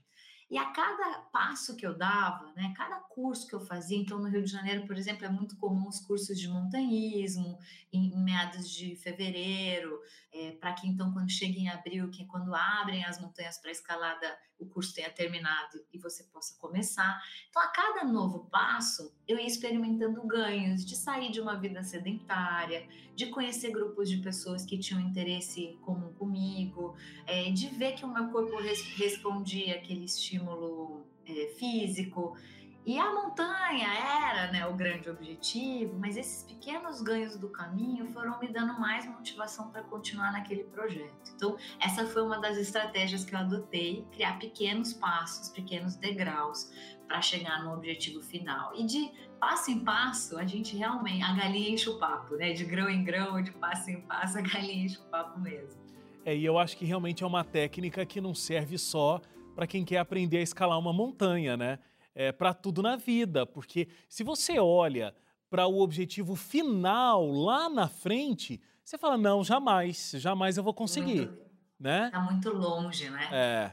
E 0.53 0.59
a 0.59 0.67
cada 0.67 1.21
passo 1.33 1.75
que 1.77 1.87
eu 1.87 1.97
dava, 1.97 2.53
né, 2.53 2.75
cada 2.77 2.97
curso 2.97 3.47
que 3.47 3.55
eu 3.55 3.61
fazia, 3.61 3.97
então 3.97 4.19
no 4.19 4.29
Rio 4.29 4.45
de 4.45 4.51
Janeiro, 4.51 4.87
por 4.87 4.99
exemplo, 4.99 5.25
é 5.25 5.29
muito 5.31 5.57
comum 5.57 5.89
os 5.89 5.99
cursos 6.01 6.39
de 6.39 6.47
montanhismo, 6.47 7.59
em, 7.91 8.13
em 8.13 8.23
meados 8.23 8.69
de 8.69 8.95
fevereiro, 8.97 9.99
é, 10.33 10.53
para 10.53 10.73
que 10.73 10.89
então, 10.89 11.13
quando 11.13 11.31
chega 11.31 11.59
em 11.59 11.69
abril, 11.69 12.11
que 12.11 12.23
é 12.23 12.27
quando 12.27 12.55
abrem 12.55 13.05
as 13.05 13.21
montanhas 13.21 13.59
para 13.59 13.71
escalada, 13.71 14.27
o 14.59 14.67
curso 14.67 14.95
tenha 14.95 15.11
terminado 15.11 15.85
e 15.93 15.99
você 15.99 16.25
possa 16.25 16.57
começar. 16.59 17.21
Então, 17.51 17.63
a 17.63 17.69
cada 17.69 18.05
novo 18.05 18.49
passo, 18.51 19.15
eu 19.29 19.39
ia 19.39 19.47
experimentando 19.47 20.27
ganhos 20.27 20.87
de 20.87 20.97
sair 20.97 21.31
de 21.31 21.41
uma 21.41 21.57
vida 21.57 21.83
sedentária, 21.83 22.89
de 23.15 23.27
conhecer 23.27 23.71
grupos 23.71 24.09
de 24.09 24.19
pessoas 24.19 24.65
que 24.65 24.79
tinham 24.79 25.01
interesse 25.01 25.79
comum 25.83 26.13
comigo, 26.15 26.97
é, 27.27 27.51
de 27.51 27.69
ver 27.69 27.93
que 27.93 28.05
o 28.05 28.13
meu 28.13 28.29
corpo 28.29 28.57
res 28.57 28.81
respondia 28.97 29.75
aquele 29.75 30.05
estímulo 30.05 31.07
é, 31.27 31.49
físico. 31.59 32.37
E 32.85 32.99
a 32.99 33.13
montanha 33.15 33.87
era 34.29 34.51
né, 34.51 34.67
o 34.67 34.75
grande 34.75 35.09
objetivo, 35.09 35.97
mas 36.01 36.17
esses 36.17 36.43
pequenos 36.43 37.01
ganhos 37.01 37.37
do 37.37 37.49
caminho 37.49 38.13
foram 38.13 38.41
me 38.41 38.49
dando 38.49 38.79
mais 38.81 39.07
motivação 39.07 39.71
para 39.71 39.85
continuar 39.85 40.33
naquele 40.33 40.65
projeto. 40.65 41.33
Então, 41.37 41.57
essa 41.81 42.05
foi 42.05 42.23
uma 42.23 42.41
das 42.41 42.57
estratégias 42.57 43.25
que 43.25 43.35
eu 43.37 43.39
adotei: 43.39 44.05
criar 44.11 44.37
pequenos 44.41 44.93
passos, 44.93 45.49
pequenos 45.51 45.95
degraus 45.95 46.73
para 47.07 47.23
chegar 47.23 47.63
no 47.63 47.73
objetivo 47.73 48.21
final. 48.21 48.75
E 48.75 48.85
de 48.85 49.13
passo 49.39 49.71
em 49.71 49.85
passo, 49.85 50.37
a 50.37 50.45
gente 50.45 50.77
realmente, 50.77 51.23
a 51.23 51.35
galinha 51.35 51.71
enche 51.71 51.89
o 51.89 51.99
papo, 51.99 52.35
né? 52.35 52.53
De 52.53 52.65
grão 52.65 52.91
em 52.91 53.05
grão, 53.05 53.41
de 53.41 53.53
passo 53.53 53.91
em 53.91 54.01
passo, 54.01 54.39
a 54.39 54.41
galinha 54.41 54.87
enche 54.87 54.99
o 54.99 55.05
papo 55.05 55.39
mesmo. 55.39 55.81
É, 56.25 56.35
e 56.35 56.45
eu 56.45 56.59
acho 56.59 56.77
que 56.77 56.85
realmente 56.85 57.23
é 57.23 57.27
uma 57.27 57.45
técnica 57.45 58.05
que 58.05 58.21
não 58.21 58.35
serve 58.35 58.77
só 58.77 59.21
para 59.55 59.67
quem 59.67 59.85
quer 59.85 59.99
aprender 59.99 60.39
a 60.39 60.43
escalar 60.43 60.79
uma 60.79 60.93
montanha, 60.93 61.57
né? 61.57 61.79
É, 62.15 62.33
para 62.33 62.53
tudo 62.55 62.83
na 62.83 62.97
vida, 62.97 63.47
porque 63.47 63.89
se 64.09 64.23
você 64.23 64.59
olha 64.59 65.15
para 65.51 65.67
o 65.67 65.81
objetivo 65.81 66.35
final 66.35 67.27
lá 67.27 67.69
na 67.69 67.89
frente, 67.89 68.61
você 68.85 68.97
fala 68.99 69.19
não, 69.19 69.45
jamais, 69.45 70.15
jamais 70.17 70.57
eu 70.57 70.63
vou 70.63 70.75
conseguir, 70.75 71.27
muito, 71.27 71.45
né? 71.79 72.11
Tá 72.11 72.21
muito 72.21 72.51
longe, 72.51 73.11
né? 73.11 73.29
É. 73.33 73.73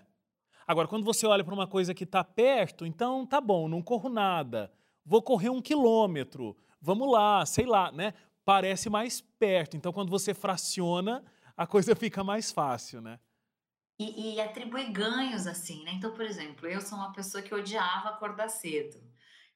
Agora, 0.67 0.87
quando 0.87 1.03
você 1.03 1.25
olha 1.25 1.43
para 1.43 1.53
uma 1.53 1.65
coisa 1.65 1.93
que 1.93 2.03
está 2.03 2.23
perto, 2.23 2.85
então 2.85 3.25
tá 3.25 3.41
bom, 3.41 3.67
não 3.67 3.81
corro 3.81 4.07
nada, 4.07 4.71
vou 5.03 5.21
correr 5.21 5.49
um 5.49 5.61
quilômetro, 5.61 6.55
vamos 6.81 7.11
lá, 7.11 7.45
sei 7.45 7.65
lá, 7.65 7.91
né? 7.91 8.13
Parece 8.45 8.89
mais 8.89 9.21
perto. 9.21 9.75
Então, 9.75 9.91
quando 9.91 10.09
você 10.09 10.33
fraciona, 10.33 11.23
a 11.57 11.65
coisa 11.65 11.95
fica 11.97 12.23
mais 12.23 12.51
fácil, 12.51 13.01
né? 13.01 13.19
E, 13.99 14.35
e 14.35 14.41
atribuir 14.41 14.91
ganhos 14.91 15.45
assim, 15.45 15.83
né? 15.83 15.91
Então, 15.93 16.13
por 16.13 16.23
exemplo, 16.25 16.67
eu 16.67 16.79
sou 16.79 16.97
uma 16.97 17.11
pessoa 17.11 17.43
que 17.43 17.53
odiava 17.53 18.09
acordar 18.09 18.47
cedo. 18.47 18.97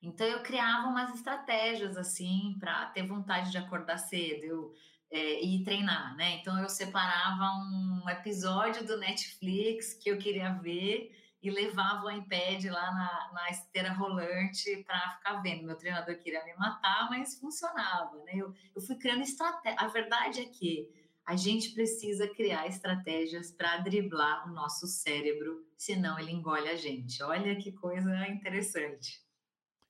Então 0.01 0.27
eu 0.27 0.43
criava 0.43 0.89
umas 0.89 1.15
estratégias 1.15 1.95
assim 1.95 2.57
para 2.59 2.87
ter 2.87 3.07
vontade 3.07 3.49
de 3.51 3.57
acordar 3.57 3.97
cedo 3.97 4.43
eu, 4.43 4.73
é, 5.09 5.41
e 5.41 5.63
treinar, 5.63 6.13
né? 6.17 6.35
Então 6.41 6.59
eu 6.59 6.67
separava 6.67 7.45
um 7.55 8.09
episódio 8.09 8.85
do 8.85 8.97
Netflix 8.97 9.93
que 9.93 10.09
eu 10.09 10.17
queria 10.17 10.51
ver 10.55 11.09
e 11.41 11.49
levava 11.49 12.05
o 12.05 12.11
iPad 12.11 12.65
lá 12.65 12.91
na, 12.91 13.31
na 13.33 13.49
esteira 13.49 13.93
rolante 13.93 14.83
para 14.85 15.11
ficar 15.11 15.41
vendo. 15.41 15.65
Meu 15.65 15.77
treinador 15.77 16.15
queria 16.17 16.43
me 16.43 16.53
matar, 16.55 17.09
mas 17.09 17.39
funcionava, 17.39 18.17
né? 18.25 18.33
Eu, 18.35 18.53
eu 18.75 18.81
fui 18.81 18.97
criando 18.97 19.21
estratégia. 19.21 19.79
A 19.79 19.87
verdade 19.87 20.41
é 20.41 20.45
que 20.45 20.89
a 21.25 21.35
gente 21.35 21.69
precisa 21.71 22.27
criar 22.27 22.67
estratégias 22.67 23.51
para 23.51 23.77
driblar 23.77 24.47
o 24.49 24.53
nosso 24.53 24.85
cérebro, 24.87 25.65
senão 25.77 26.19
ele 26.19 26.31
engole 26.31 26.67
a 26.67 26.75
gente. 26.75 27.23
Olha 27.23 27.55
que 27.55 27.71
coisa 27.71 28.27
interessante. 28.27 29.21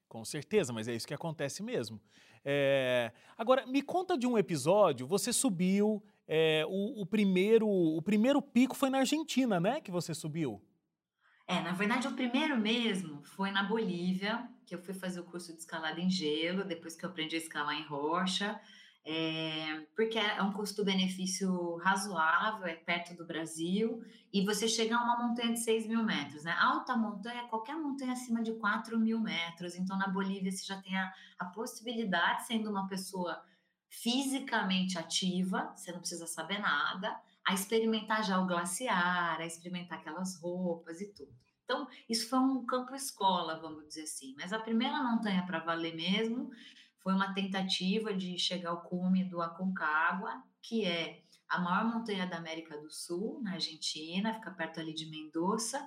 Com 0.07 0.23
certeza, 0.23 0.71
mas 0.71 0.87
é 0.87 0.93
isso 0.93 1.07
que 1.07 1.13
acontece 1.13 1.63
mesmo. 1.63 1.99
É... 2.45 3.11
Agora, 3.35 3.65
me 3.65 3.81
conta 3.81 4.15
de 4.15 4.27
um 4.27 4.37
episódio, 4.37 5.07
você 5.07 5.33
subiu, 5.33 6.03
é, 6.27 6.63
o, 6.67 7.01
o, 7.01 7.05
primeiro, 7.05 7.67
o 7.67 8.01
primeiro 8.01 8.39
pico 8.39 8.75
foi 8.75 8.91
na 8.91 8.99
Argentina, 8.99 9.59
né, 9.59 9.81
que 9.81 9.89
você 9.89 10.13
subiu? 10.13 10.61
É, 11.47 11.59
na 11.61 11.71
verdade, 11.71 12.07
o 12.07 12.13
primeiro 12.13 12.55
mesmo 12.57 13.23
foi 13.23 13.49
na 13.49 13.63
Bolívia, 13.63 14.47
que 14.65 14.75
eu 14.75 14.79
fui 14.79 14.93
fazer 14.93 15.19
o 15.19 15.25
curso 15.25 15.51
de 15.51 15.59
escalada 15.59 15.99
em 15.99 16.09
gelo, 16.09 16.63
depois 16.63 16.95
que 16.95 17.03
eu 17.03 17.09
aprendi 17.09 17.35
a 17.35 17.39
escalar 17.39 17.75
em 17.75 17.83
rocha 17.83 18.59
é, 19.05 19.85
porque 19.95 20.17
é 20.17 20.41
um 20.41 20.53
custo-benefício 20.53 21.75
razoável, 21.77 22.65
é 22.65 22.75
perto 22.75 23.13
do 23.15 23.25
Brasil, 23.25 24.01
e 24.31 24.45
você 24.45 24.67
chega 24.67 24.95
a 24.95 25.03
uma 25.03 25.27
montanha 25.27 25.51
de 25.51 25.59
6 25.59 25.87
mil 25.87 26.03
metros, 26.03 26.43
né? 26.45 26.55
Alta 26.57 26.95
montanha, 26.95 27.47
qualquer 27.47 27.75
montanha 27.75 28.13
acima 28.13 28.41
de 28.41 28.53
4 28.53 28.97
mil 28.97 29.19
metros, 29.19 29.75
então 29.75 29.97
na 29.97 30.07
Bolívia 30.07 30.51
você 30.51 30.63
já 30.65 30.81
tem 30.81 30.97
a, 30.97 31.13
a 31.37 31.45
possibilidade, 31.45 32.47
sendo 32.47 32.69
uma 32.69 32.87
pessoa 32.87 33.43
fisicamente 33.89 34.97
ativa, 34.97 35.73
você 35.75 35.91
não 35.91 35.99
precisa 35.99 36.25
saber 36.25 36.59
nada, 36.59 37.15
a 37.45 37.53
experimentar 37.53 38.23
já 38.23 38.39
o 38.39 38.47
glaciar, 38.47 39.39
a 39.39 39.45
experimentar 39.45 39.99
aquelas 39.99 40.39
roupas 40.39 41.01
e 41.01 41.13
tudo. 41.13 41.31
Então, 41.65 41.87
isso 42.09 42.29
foi 42.29 42.39
um 42.39 42.65
campo 42.65 42.95
escola, 42.95 43.59
vamos 43.59 43.87
dizer 43.87 44.03
assim. 44.03 44.33
Mas 44.37 44.51
a 44.51 44.59
primeira 44.59 45.01
montanha 45.01 45.45
para 45.45 45.59
valer 45.59 45.95
mesmo 45.95 46.51
foi 47.03 47.13
uma 47.13 47.33
tentativa 47.33 48.13
de 48.13 48.37
chegar 48.39 48.69
ao 48.69 48.81
cume 48.81 49.25
do 49.25 49.41
Aconcagua, 49.41 50.41
que 50.61 50.85
é 50.85 51.21
a 51.49 51.59
maior 51.59 51.85
montanha 51.85 52.25
da 52.25 52.37
América 52.37 52.77
do 52.77 52.89
Sul, 52.89 53.41
na 53.43 53.53
Argentina, 53.53 54.33
fica 54.33 54.49
perto 54.51 54.79
ali 54.79 54.93
de 54.93 55.05
Mendoza, 55.07 55.85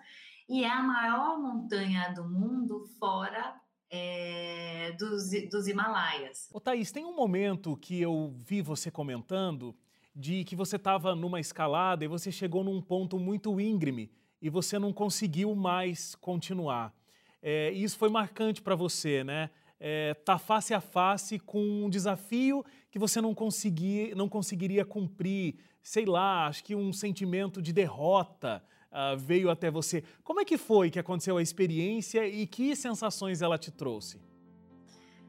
e 0.48 0.62
é 0.62 0.70
a 0.70 0.82
maior 0.82 1.40
montanha 1.40 2.12
do 2.14 2.28
mundo 2.28 2.84
fora 3.00 3.58
é, 3.90 4.92
dos, 4.92 5.30
dos 5.50 5.66
Himalaias. 5.66 6.48
Ô 6.52 6.60
Thaís, 6.60 6.92
tem 6.92 7.04
um 7.04 7.16
momento 7.16 7.76
que 7.76 8.00
eu 8.00 8.34
vi 8.44 8.60
você 8.60 8.90
comentando 8.90 9.74
de 10.14 10.44
que 10.44 10.54
você 10.54 10.76
estava 10.76 11.14
numa 11.14 11.40
escalada 11.40 12.04
e 12.04 12.08
você 12.08 12.30
chegou 12.30 12.62
num 12.62 12.80
ponto 12.80 13.18
muito 13.18 13.60
íngreme 13.60 14.10
e 14.40 14.48
você 14.48 14.78
não 14.78 14.92
conseguiu 14.92 15.54
mais 15.54 16.14
continuar. 16.14 16.94
É, 17.42 17.70
isso 17.72 17.98
foi 17.98 18.08
marcante 18.08 18.62
para 18.62 18.74
você, 18.74 19.24
né? 19.24 19.50
É, 19.78 20.14
tá 20.14 20.38
face 20.38 20.72
a 20.72 20.80
face 20.80 21.38
com 21.38 21.60
um 21.60 21.90
desafio 21.90 22.64
que 22.90 22.98
você 22.98 23.20
não, 23.20 23.34
consegui, 23.34 24.14
não 24.14 24.28
conseguiria 24.28 24.84
cumprir, 24.84 25.56
sei 25.82 26.06
lá, 26.06 26.46
acho 26.46 26.64
que 26.64 26.74
um 26.74 26.92
sentimento 26.92 27.60
de 27.60 27.72
derrota 27.72 28.64
uh, 28.90 29.16
veio 29.18 29.50
até 29.50 29.70
você. 29.70 30.02
Como 30.24 30.40
é 30.40 30.44
que 30.44 30.56
foi 30.56 30.90
que 30.90 30.98
aconteceu 30.98 31.36
a 31.36 31.42
experiência 31.42 32.26
e 32.26 32.46
que 32.46 32.74
sensações 32.74 33.42
ela 33.42 33.58
te 33.58 33.70
trouxe? 33.70 34.20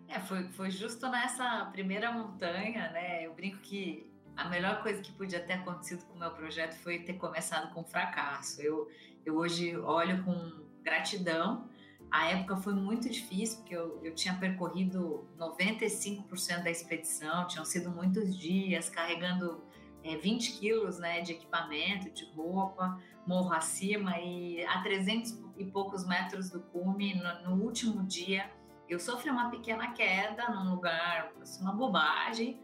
É, 0.08 0.20
foi, 0.20 0.44
foi 0.50 0.72
justo 0.72 1.10
nessa 1.10 1.66
primeira 1.74 2.12
montanha, 2.12 2.89
né? 2.92 3.25
Eu 3.25 3.34
brinco 3.34 3.58
que 3.58 4.10
a 4.38 4.48
melhor 4.48 4.82
coisa 4.82 5.01
que 5.01 5.12
podia 5.12 5.39
ter 5.39 5.54
acontecido 5.54 6.06
com 6.06 6.13
o 6.13 6.20
meu 6.20 6.32
projeto 6.32 6.75
foi 6.75 7.00
ter 7.00 7.13
começado 7.13 7.74
com 7.74 7.84
fracasso. 7.84 8.62
Eu, 8.62 8.89
eu 9.25 9.36
hoje 9.36 9.75
olho 9.75 10.24
com 10.24 10.66
gratidão. 10.82 11.68
A 12.09 12.29
época 12.29 12.55
foi 12.57 12.73
muito 12.73 13.09
difícil, 13.09 13.57
porque 13.59 13.75
eu, 13.75 13.99
eu 14.03 14.15
tinha 14.15 14.33
percorrido 14.35 15.27
95% 15.37 16.63
da 16.63 16.71
expedição, 16.71 17.47
tinham 17.47 17.65
sido 17.65 17.89
muitos 17.91 18.37
dias 18.37 18.89
carregando 18.89 19.61
é, 20.03 20.15
20 20.15 20.59
quilos 20.59 20.99
né, 20.99 21.21
de 21.21 21.33
equipamento, 21.33 22.09
de 22.09 22.25
roupa, 22.31 22.97
morro 23.25 23.53
acima, 23.53 24.17
e 24.19 24.65
a 24.65 24.81
300 24.81 25.37
e 25.57 25.65
poucos 25.65 26.07
metros 26.07 26.49
do 26.49 26.61
cume, 26.61 27.15
no, 27.15 27.55
no 27.55 27.63
último 27.63 28.03
dia, 28.05 28.49
eu 28.87 28.99
sofri 28.99 29.29
uma 29.29 29.49
pequena 29.49 29.91
queda 29.91 30.49
num 30.49 30.71
lugar, 30.71 31.33
uma 31.59 31.73
bobagem, 31.73 32.61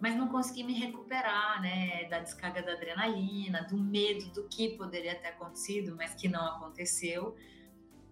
mas 0.00 0.14
não 0.14 0.28
consegui 0.28 0.62
me 0.62 0.72
recuperar, 0.72 1.60
né, 1.60 2.04
da 2.04 2.18
descarga 2.18 2.62
da 2.62 2.72
adrenalina, 2.72 3.62
do 3.64 3.76
medo 3.76 4.30
do 4.32 4.48
que 4.48 4.76
poderia 4.76 5.14
ter 5.14 5.28
acontecido, 5.28 5.94
mas 5.96 6.14
que 6.14 6.28
não 6.28 6.46
aconteceu. 6.46 7.34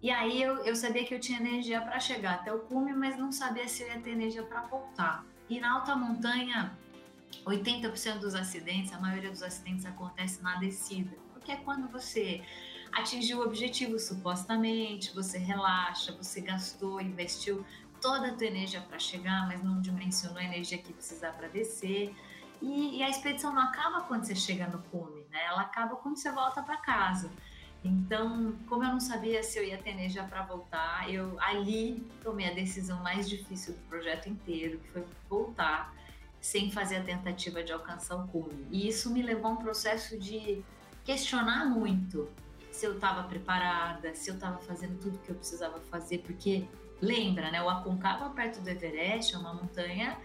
E 0.05 0.11
aí 0.11 0.39
eu, 0.39 0.57
eu 0.57 0.75
sabia 0.75 1.03
que 1.03 1.15
eu 1.15 1.19
tinha 1.19 1.39
energia 1.39 1.81
para 1.81 1.99
chegar 1.99 2.35
até 2.35 2.53
o 2.53 2.59
cume, 2.59 2.93
mas 2.93 3.17
não 3.17 3.31
sabia 3.31 3.67
se 3.67 3.81
eu 3.81 3.87
ia 3.87 3.99
ter 3.99 4.11
energia 4.11 4.43
para 4.43 4.61
voltar. 4.61 5.25
E 5.49 5.59
na 5.59 5.73
alta 5.73 5.95
montanha, 5.95 6.77
80% 7.43 8.19
dos 8.19 8.35
acidentes, 8.35 8.93
a 8.93 8.99
maioria 8.99 9.31
dos 9.31 9.41
acidentes 9.41 9.83
acontece 9.83 10.43
na 10.43 10.57
descida, 10.57 11.17
porque 11.33 11.51
é 11.51 11.55
quando 11.55 11.87
você 11.87 12.43
atingiu 12.93 13.39
o 13.39 13.45
objetivo 13.45 13.97
supostamente, 13.97 15.11
você 15.15 15.39
relaxa, 15.39 16.11
você 16.11 16.39
gastou, 16.39 17.01
investiu 17.01 17.65
toda 17.99 18.27
a 18.27 18.33
tua 18.35 18.45
energia 18.45 18.81
para 18.81 18.99
chegar, 18.99 19.47
mas 19.47 19.63
não 19.63 19.81
dimensionou 19.81 20.37
a 20.37 20.43
energia 20.43 20.77
que 20.77 20.93
precisar 20.93 21.31
para 21.31 21.47
descer. 21.47 22.15
E, 22.61 22.99
e, 22.99 23.01
a 23.01 23.09
expedição 23.09 23.51
não 23.51 23.63
acaba 23.63 24.01
quando 24.01 24.23
você 24.25 24.35
chega 24.35 24.67
no 24.67 24.83
cume, 24.83 25.25
né? 25.31 25.45
Ela 25.47 25.61
acaba 25.61 25.95
quando 25.95 26.17
você 26.17 26.31
volta 26.31 26.61
para 26.61 26.77
casa. 26.77 27.31
Então, 27.87 28.55
como 28.67 28.83
eu 28.83 28.89
não 28.89 28.99
sabia 28.99 29.43
se 29.43 29.59
eu 29.59 29.63
ia 29.63 29.77
ter 29.77 29.91
energia 29.91 30.23
para 30.23 30.43
voltar, 30.43 31.11
eu 31.11 31.39
ali 31.39 32.05
tomei 32.23 32.49
a 32.49 32.53
decisão 32.53 33.01
mais 33.03 33.29
difícil 33.29 33.73
do 33.73 33.79
projeto 33.81 34.27
inteiro, 34.27 34.79
que 34.79 34.89
foi 34.89 35.05
voltar 35.29 35.93
sem 36.41 36.71
fazer 36.71 36.97
a 36.97 37.03
tentativa 37.03 37.63
de 37.63 37.71
alcançar 37.71 38.15
o 38.15 38.27
cume. 38.27 38.67
E 38.71 38.87
isso 38.87 39.11
me 39.11 39.21
levou 39.21 39.51
a 39.51 39.53
um 39.53 39.57
processo 39.57 40.17
de 40.17 40.63
questionar 41.03 41.65
muito 41.65 42.29
se 42.71 42.85
eu 42.85 42.95
estava 42.95 43.23
preparada, 43.23 44.13
se 44.15 44.29
eu 44.29 44.35
estava 44.35 44.57
fazendo 44.59 44.99
tudo 44.99 45.17
que 45.19 45.29
eu 45.29 45.35
precisava 45.35 45.79
fazer, 45.79 46.19
porque 46.19 46.67
Lembra, 47.01 47.51
né? 47.51 47.61
O 47.61 47.69
Aconcagua 47.69 48.29
perto 48.29 48.61
do 48.61 48.69
Everest 48.69 49.35
é 49.35 49.37
uma 49.37 49.53
montanha 49.53 50.17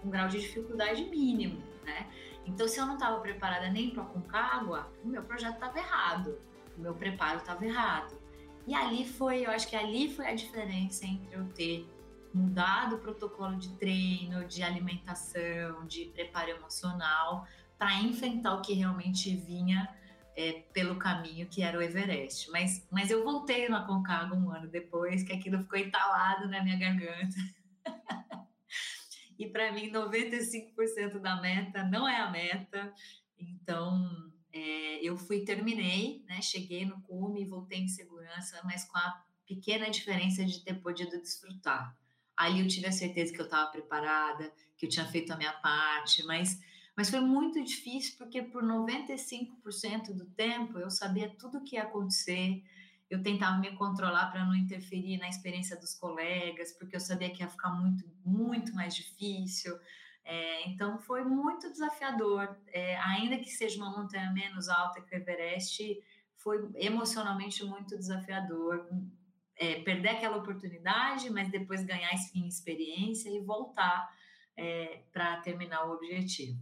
com 0.00 0.08
grau 0.08 0.28
de 0.28 0.40
dificuldade 0.40 1.04
mínimo, 1.04 1.62
né? 1.84 2.06
Então, 2.46 2.66
se 2.66 2.78
eu 2.78 2.86
não 2.86 2.94
estava 2.94 3.20
preparada 3.20 3.70
nem 3.70 3.90
para 3.90 4.02
Aconcagua, 4.02 4.90
o 5.02 5.08
meu 5.08 5.22
projeto 5.22 5.54
estava 5.54 5.78
errado, 5.78 6.38
meu 6.82 6.94
preparo 6.94 7.38
estava 7.38 7.64
errado. 7.64 8.18
E 8.66 8.74
ali 8.74 9.06
foi, 9.06 9.44
eu 9.44 9.50
acho 9.50 9.68
que 9.68 9.76
ali 9.76 10.12
foi 10.12 10.26
a 10.26 10.34
diferença 10.34 11.04
entre 11.04 11.34
eu 11.34 11.44
ter 11.50 11.86
mudado 12.32 12.96
o 12.96 12.98
protocolo 12.98 13.56
de 13.56 13.68
treino, 13.76 14.44
de 14.46 14.62
alimentação, 14.62 15.86
de 15.86 16.06
preparo 16.06 16.50
emocional, 16.50 17.46
para 17.78 17.94
enfrentar 18.00 18.54
o 18.54 18.62
que 18.62 18.72
realmente 18.72 19.36
vinha 19.36 19.88
é, 20.36 20.64
pelo 20.72 20.96
caminho 20.96 21.46
que 21.48 21.62
era 21.62 21.78
o 21.78 21.82
Everest. 21.82 22.50
Mas, 22.50 22.86
mas 22.90 23.10
eu 23.10 23.22
voltei 23.22 23.68
no 23.68 23.76
Aconcagua 23.76 24.36
um 24.36 24.50
ano 24.50 24.68
depois, 24.68 25.22
que 25.22 25.32
aquilo 25.32 25.58
ficou 25.62 25.78
entalado 25.78 26.48
na 26.48 26.62
minha 26.62 26.78
garganta. 26.78 27.36
e 29.38 29.46
para 29.46 29.72
mim, 29.72 29.92
95% 29.92 31.20
da 31.20 31.40
meta 31.40 31.84
não 31.84 32.08
é 32.08 32.16
a 32.16 32.30
meta. 32.30 32.92
Então, 33.38 34.32
é, 34.54 35.00
eu 35.02 35.16
fui, 35.16 35.44
terminei, 35.44 36.22
né? 36.28 36.40
Cheguei 36.40 36.86
no 36.86 37.00
cume, 37.02 37.44
voltei 37.44 37.80
em 37.80 37.88
segurança, 37.88 38.60
mas 38.64 38.84
com 38.84 38.96
a 38.96 39.24
pequena 39.44 39.90
diferença 39.90 40.44
de 40.44 40.60
ter 40.60 40.74
podido 40.74 41.20
desfrutar. 41.20 41.96
Ali 42.36 42.60
eu 42.60 42.68
tive 42.68 42.86
a 42.86 42.92
certeza 42.92 43.32
que 43.32 43.40
eu 43.40 43.46
estava 43.46 43.70
preparada, 43.72 44.52
que 44.76 44.86
eu 44.86 44.90
tinha 44.90 45.06
feito 45.06 45.32
a 45.32 45.36
minha 45.36 45.52
parte, 45.54 46.22
mas 46.24 46.60
mas 46.96 47.10
foi 47.10 47.20
muito 47.20 47.62
difícil 47.62 48.14
porque 48.16 48.40
por 48.40 48.62
95% 48.62 50.12
do 50.14 50.26
tempo 50.26 50.78
eu 50.78 50.88
sabia 50.90 51.28
tudo 51.28 51.58
o 51.58 51.64
que 51.64 51.74
ia 51.74 51.82
acontecer. 51.82 52.62
Eu 53.10 53.20
tentava 53.20 53.58
me 53.58 53.74
controlar 53.76 54.30
para 54.30 54.44
não 54.44 54.54
interferir 54.54 55.18
na 55.18 55.28
experiência 55.28 55.76
dos 55.76 55.94
colegas, 55.94 56.72
porque 56.78 56.94
eu 56.94 57.00
sabia 57.00 57.30
que 57.30 57.42
ia 57.42 57.48
ficar 57.48 57.70
muito, 57.70 58.08
muito 58.24 58.72
mais 58.74 58.94
difícil. 58.94 59.76
É, 60.24 60.68
então 60.68 60.98
foi 60.98 61.22
muito 61.24 61.70
desafiador. 61.70 62.56
É, 62.68 62.96
ainda 62.98 63.36
que 63.38 63.50
seja 63.50 63.76
uma 63.76 63.90
montanha 63.90 64.32
menos 64.32 64.68
alta 64.68 65.00
que 65.00 65.14
o 65.14 65.18
Everest, 65.18 66.02
foi 66.36 66.68
emocionalmente 66.76 67.64
muito 67.64 67.96
desafiador. 67.96 68.88
É, 69.56 69.80
perder 69.82 70.08
aquela 70.10 70.36
oportunidade, 70.36 71.30
mas 71.30 71.48
depois 71.48 71.84
ganhar 71.84 72.10
em 72.34 72.48
experiência 72.48 73.28
e 73.30 73.40
voltar 73.40 74.12
é, 74.56 75.02
para 75.12 75.36
terminar 75.42 75.86
o 75.86 75.92
objetivo. 75.92 76.58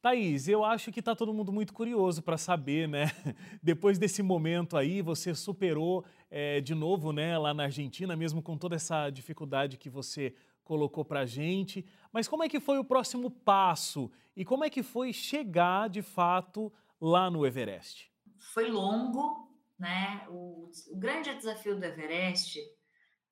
Thaís, 0.00 0.46
eu 0.46 0.64
acho 0.64 0.92
que 0.92 1.00
está 1.00 1.16
todo 1.16 1.34
mundo 1.34 1.52
muito 1.52 1.72
curioso 1.72 2.22
para 2.22 2.38
saber, 2.38 2.86
né? 2.86 3.06
Depois 3.60 3.98
desse 3.98 4.22
momento 4.22 4.76
aí, 4.76 5.02
você 5.02 5.34
superou 5.34 6.04
é, 6.30 6.60
de 6.60 6.72
novo, 6.72 7.12
né, 7.12 7.36
lá 7.36 7.52
na 7.52 7.64
Argentina, 7.64 8.14
mesmo 8.14 8.40
com 8.40 8.56
toda 8.56 8.76
essa 8.76 9.10
dificuldade 9.10 9.76
que 9.76 9.90
você 9.90 10.34
colocou 10.68 11.02
para 11.02 11.20
a 11.20 11.26
gente. 11.26 11.84
Mas 12.12 12.28
como 12.28 12.44
é 12.44 12.48
que 12.48 12.60
foi 12.60 12.78
o 12.78 12.84
próximo 12.84 13.30
passo 13.30 14.12
e 14.36 14.44
como 14.44 14.64
é 14.64 14.70
que 14.70 14.82
foi 14.82 15.14
chegar 15.14 15.88
de 15.88 16.02
fato 16.02 16.70
lá 17.00 17.30
no 17.30 17.46
Everest? 17.46 18.12
Foi 18.38 18.70
longo, 18.70 19.50
né? 19.78 20.26
O, 20.28 20.70
o 20.90 20.96
grande 20.96 21.34
desafio 21.34 21.74
do 21.74 21.84
Everest, 21.84 22.60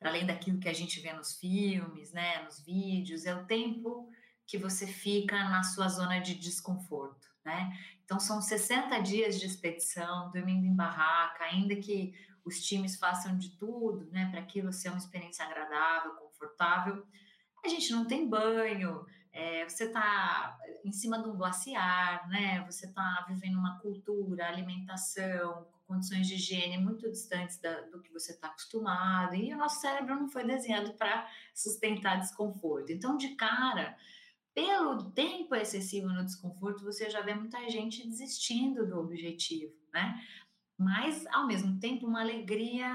além 0.00 0.24
daquilo 0.24 0.58
que 0.58 0.68
a 0.68 0.72
gente 0.72 0.98
vê 0.98 1.12
nos 1.12 1.38
filmes, 1.38 2.10
né, 2.12 2.42
nos 2.42 2.64
vídeos, 2.64 3.26
é 3.26 3.34
o 3.34 3.44
tempo 3.44 4.08
que 4.46 4.56
você 4.56 4.86
fica 4.86 5.36
na 5.50 5.62
sua 5.62 5.88
zona 5.88 6.20
de 6.20 6.34
desconforto, 6.34 7.28
né? 7.44 7.70
Então 8.04 8.18
são 8.18 8.40
60 8.40 8.98
dias 9.00 9.38
de 9.38 9.46
expedição, 9.46 10.30
dormindo 10.30 10.64
em 10.64 10.74
barraca, 10.74 11.44
ainda 11.44 11.76
que 11.76 12.14
os 12.44 12.60
times 12.60 12.96
façam 12.96 13.36
de 13.36 13.50
tudo, 13.58 14.08
né, 14.12 14.28
para 14.30 14.40
aquilo 14.40 14.72
ser 14.72 14.88
uma 14.90 14.98
experiência 14.98 15.44
agradável, 15.44 16.12
confortável. 16.12 17.04
A 17.66 17.68
gente 17.68 17.90
não 17.90 18.04
tem 18.04 18.28
banho, 18.28 19.04
é, 19.32 19.68
você 19.68 19.86
está 19.86 20.56
em 20.84 20.92
cima 20.92 21.20
de 21.20 21.28
um 21.28 21.36
glaciar, 21.36 22.28
né? 22.28 22.64
Você 22.66 22.86
está 22.86 23.26
vivendo 23.28 23.58
uma 23.58 23.80
cultura, 23.80 24.46
alimentação, 24.46 25.66
condições 25.84 26.28
de 26.28 26.34
higiene 26.34 26.78
muito 26.78 27.10
distantes 27.10 27.58
da, 27.58 27.80
do 27.82 28.00
que 28.00 28.12
você 28.12 28.30
está 28.30 28.46
acostumado. 28.46 29.34
E 29.34 29.52
o 29.52 29.58
nosso 29.58 29.80
cérebro 29.80 30.14
não 30.14 30.28
foi 30.28 30.46
desenhado 30.46 30.92
para 30.94 31.28
sustentar 31.52 32.20
desconforto. 32.20 32.92
Então, 32.92 33.16
de 33.16 33.30
cara, 33.30 33.98
pelo 34.54 35.10
tempo 35.10 35.56
excessivo 35.56 36.06
no 36.06 36.24
desconforto, 36.24 36.84
você 36.84 37.10
já 37.10 37.20
vê 37.20 37.34
muita 37.34 37.68
gente 37.68 38.06
desistindo 38.06 38.86
do 38.86 39.00
objetivo, 39.00 39.74
né? 39.92 40.24
Mas, 40.78 41.26
ao 41.28 41.48
mesmo 41.48 41.80
tempo, 41.80 42.06
uma 42.06 42.20
alegria, 42.20 42.86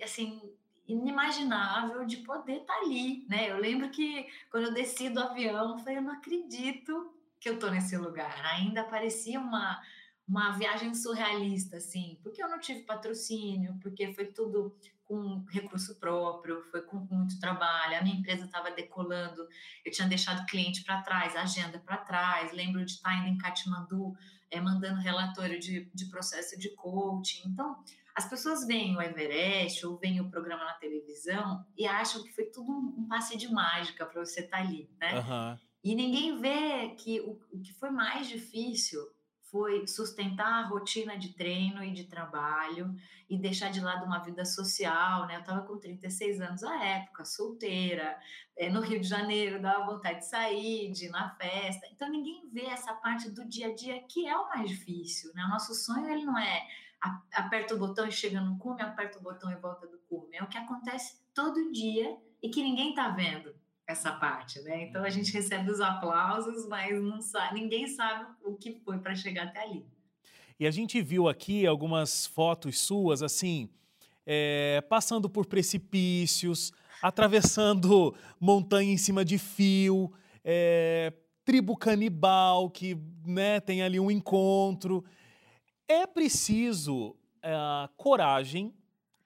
assim, 0.00 0.40
inimaginável 0.88 2.06
de 2.06 2.16
poder 2.18 2.62
estar 2.62 2.74
tá 2.74 2.80
ali, 2.80 3.26
né? 3.28 3.50
Eu 3.50 3.58
lembro 3.58 3.90
que 3.90 4.26
quando 4.50 4.64
eu 4.64 4.74
desci 4.74 5.10
do 5.10 5.20
avião, 5.20 5.72
eu 5.72 5.78
falei, 5.78 5.98
eu 5.98 6.02
não 6.02 6.12
acredito 6.12 7.14
que 7.38 7.48
eu 7.48 7.54
estou 7.54 7.70
nesse 7.70 7.96
lugar. 7.96 8.34
Ainda 8.54 8.82
parecia 8.82 9.38
uma, 9.38 9.80
uma 10.26 10.52
viagem 10.52 10.94
surrealista, 10.94 11.76
assim, 11.76 12.18
porque 12.22 12.42
eu 12.42 12.48
não 12.48 12.58
tive 12.58 12.82
patrocínio, 12.82 13.78
porque 13.80 14.12
foi 14.14 14.26
tudo 14.26 14.74
com 15.04 15.44
recurso 15.50 15.98
próprio, 15.98 16.62
foi 16.70 16.82
com 16.82 16.98
muito 17.10 17.40
trabalho, 17.40 17.96
a 17.96 18.02
minha 18.02 18.16
empresa 18.16 18.44
estava 18.44 18.70
decolando, 18.70 19.48
eu 19.84 19.90
tinha 19.90 20.06
deixado 20.06 20.44
cliente 20.46 20.84
para 20.84 21.00
trás, 21.00 21.34
agenda 21.34 21.78
para 21.78 21.96
trás, 21.96 22.52
lembro 22.52 22.84
de 22.84 22.92
estar 22.92 23.14
indo 23.16 23.28
em 23.28 23.38
Katmandu, 23.38 24.14
é, 24.50 24.60
mandando 24.60 25.00
relatório 25.00 25.58
de, 25.58 25.90
de 25.94 26.06
processo 26.06 26.58
de 26.58 26.70
coaching. 26.74 27.48
Então, 27.48 27.82
as 28.18 28.28
pessoas 28.28 28.66
veem 28.66 28.96
o 28.96 29.00
Everest 29.00 29.86
ou 29.86 29.96
veem 29.96 30.20
o 30.20 30.28
programa 30.28 30.64
na 30.64 30.72
televisão 30.74 31.64
e 31.76 31.86
acham 31.86 32.20
que 32.24 32.32
foi 32.32 32.46
tudo 32.46 32.72
um, 32.72 33.06
passe 33.08 33.38
de 33.38 33.48
mágica 33.48 34.04
para 34.04 34.24
você 34.24 34.40
estar 34.40 34.56
tá 34.56 34.62
ali, 34.64 34.90
né? 34.98 35.20
Uhum. 35.20 35.58
E 35.84 35.94
ninguém 35.94 36.36
vê 36.40 36.88
que 36.96 37.20
o, 37.20 37.38
o 37.52 37.60
que 37.60 37.72
foi 37.72 37.90
mais 37.90 38.26
difícil 38.26 39.00
foi 39.42 39.86
sustentar 39.86 40.64
a 40.64 40.66
rotina 40.66 41.16
de 41.16 41.28
treino 41.28 41.82
e 41.82 41.92
de 41.92 42.04
trabalho 42.04 42.92
e 43.30 43.38
deixar 43.38 43.70
de 43.70 43.80
lado 43.80 44.04
uma 44.04 44.18
vida 44.18 44.44
social, 44.44 45.24
né? 45.28 45.36
Eu 45.36 45.40
estava 45.40 45.64
com 45.64 45.78
36 45.78 46.40
anos 46.40 46.64
à 46.64 46.84
época, 46.84 47.24
solteira, 47.24 48.18
é, 48.56 48.68
no 48.68 48.80
Rio 48.80 49.00
de 49.00 49.06
Janeiro, 49.06 49.62
dava 49.62 49.86
vontade 49.86 50.18
de 50.18 50.26
sair, 50.26 50.90
de 50.90 51.06
ir 51.06 51.10
na 51.10 51.30
festa. 51.36 51.86
Então 51.92 52.10
ninguém 52.10 52.50
vê 52.52 52.66
essa 52.66 52.92
parte 52.94 53.30
do 53.30 53.48
dia 53.48 53.68
a 53.68 53.74
dia 53.76 54.02
que 54.08 54.26
é 54.26 54.36
o 54.36 54.48
mais 54.48 54.68
difícil, 54.68 55.32
né? 55.34 55.44
O 55.44 55.50
nosso 55.50 55.72
sonho 55.72 56.10
ele 56.10 56.24
não 56.24 56.36
é 56.36 56.66
aperta 57.32 57.74
o 57.74 57.78
botão 57.78 58.06
e 58.06 58.12
chega 58.12 58.40
no 58.40 58.58
cume, 58.58 58.82
aperta 58.82 59.18
o 59.18 59.22
botão 59.22 59.50
e 59.50 59.56
volta 59.56 59.86
do 59.86 59.98
cume. 60.08 60.36
É 60.36 60.42
o 60.42 60.48
que 60.48 60.58
acontece 60.58 61.18
todo 61.34 61.72
dia 61.72 62.16
e 62.42 62.48
que 62.48 62.62
ninguém 62.62 62.90
está 62.90 63.08
vendo 63.08 63.54
essa 63.86 64.12
parte, 64.12 64.60
né? 64.60 64.84
Então 64.84 65.02
a 65.02 65.10
gente 65.10 65.32
recebe 65.32 65.70
os 65.70 65.80
aplausos, 65.80 66.66
mas 66.68 67.00
não 67.02 67.22
sabe, 67.22 67.60
ninguém 67.60 67.86
sabe 67.86 68.26
o 68.44 68.54
que 68.54 68.80
foi 68.84 68.98
para 68.98 69.14
chegar 69.14 69.44
até 69.44 69.62
ali. 69.62 69.86
E 70.60 70.66
a 70.66 70.70
gente 70.70 71.00
viu 71.00 71.28
aqui 71.28 71.66
algumas 71.66 72.26
fotos 72.26 72.80
suas, 72.80 73.22
assim, 73.22 73.70
é, 74.26 74.82
passando 74.88 75.30
por 75.30 75.46
precipícios, 75.46 76.72
atravessando 77.00 78.14
montanha 78.40 78.92
em 78.92 78.96
cima 78.98 79.24
de 79.24 79.38
fio, 79.38 80.12
é, 80.44 81.12
tribo 81.44 81.76
canibal 81.76 82.68
que 82.68 82.98
né, 83.24 83.58
tem 83.60 83.82
ali 83.82 83.98
um 83.98 84.10
encontro. 84.10 85.02
É 85.88 86.06
preciso 86.06 87.16
é, 87.42 87.50
coragem 87.96 88.74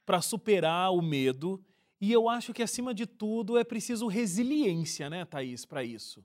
para 0.07 0.23
superar 0.23 0.93
o 0.93 1.03
medo 1.03 1.63
e 2.03 2.11
eu 2.11 2.29
acho 2.29 2.53
que, 2.53 2.65
acima 2.65 2.93
de 2.93 3.07
tudo, 3.07 3.57
é 3.57 3.63
preciso 3.63 4.09
resiliência, 4.09 5.09
né, 5.09 5.25
Thaís, 5.25 5.65
para 5.65 5.85
isso. 5.85 6.25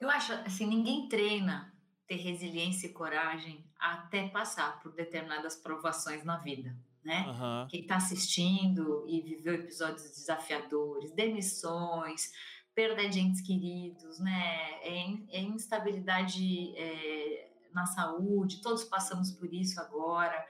Eu 0.00 0.10
acho, 0.10 0.32
assim, 0.32 0.66
ninguém 0.66 1.08
treina 1.08 1.72
ter 2.08 2.16
resiliência 2.16 2.88
e 2.88 2.92
coragem 2.92 3.64
até 3.78 4.28
passar 4.28 4.80
por 4.80 4.90
determinadas 4.90 5.54
provações 5.54 6.24
na 6.24 6.38
vida, 6.38 6.76
né? 7.04 7.24
Uhum. 7.28 7.68
Quem 7.68 7.82
está 7.82 7.98
assistindo 7.98 9.04
e 9.06 9.20
viveu 9.20 9.54
episódios 9.54 10.02
desafiadores, 10.10 11.12
demissões, 11.12 12.32
perda 12.74 13.08
de 13.08 13.20
entes 13.20 13.40
queridos, 13.40 14.18
né? 14.18 14.72
É, 14.82 15.04
é 15.30 15.40
instabilidade 15.40 16.74
é, 16.76 17.49
na 17.72 17.86
saúde, 17.86 18.60
todos 18.62 18.84
passamos 18.84 19.30
por 19.32 19.52
isso 19.52 19.80
agora. 19.80 20.44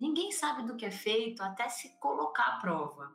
Ninguém 0.00 0.32
sabe 0.32 0.66
do 0.66 0.76
que 0.76 0.86
é 0.86 0.90
feito 0.90 1.42
até 1.42 1.68
se 1.68 1.98
colocar 1.98 2.56
à 2.56 2.60
prova. 2.60 3.12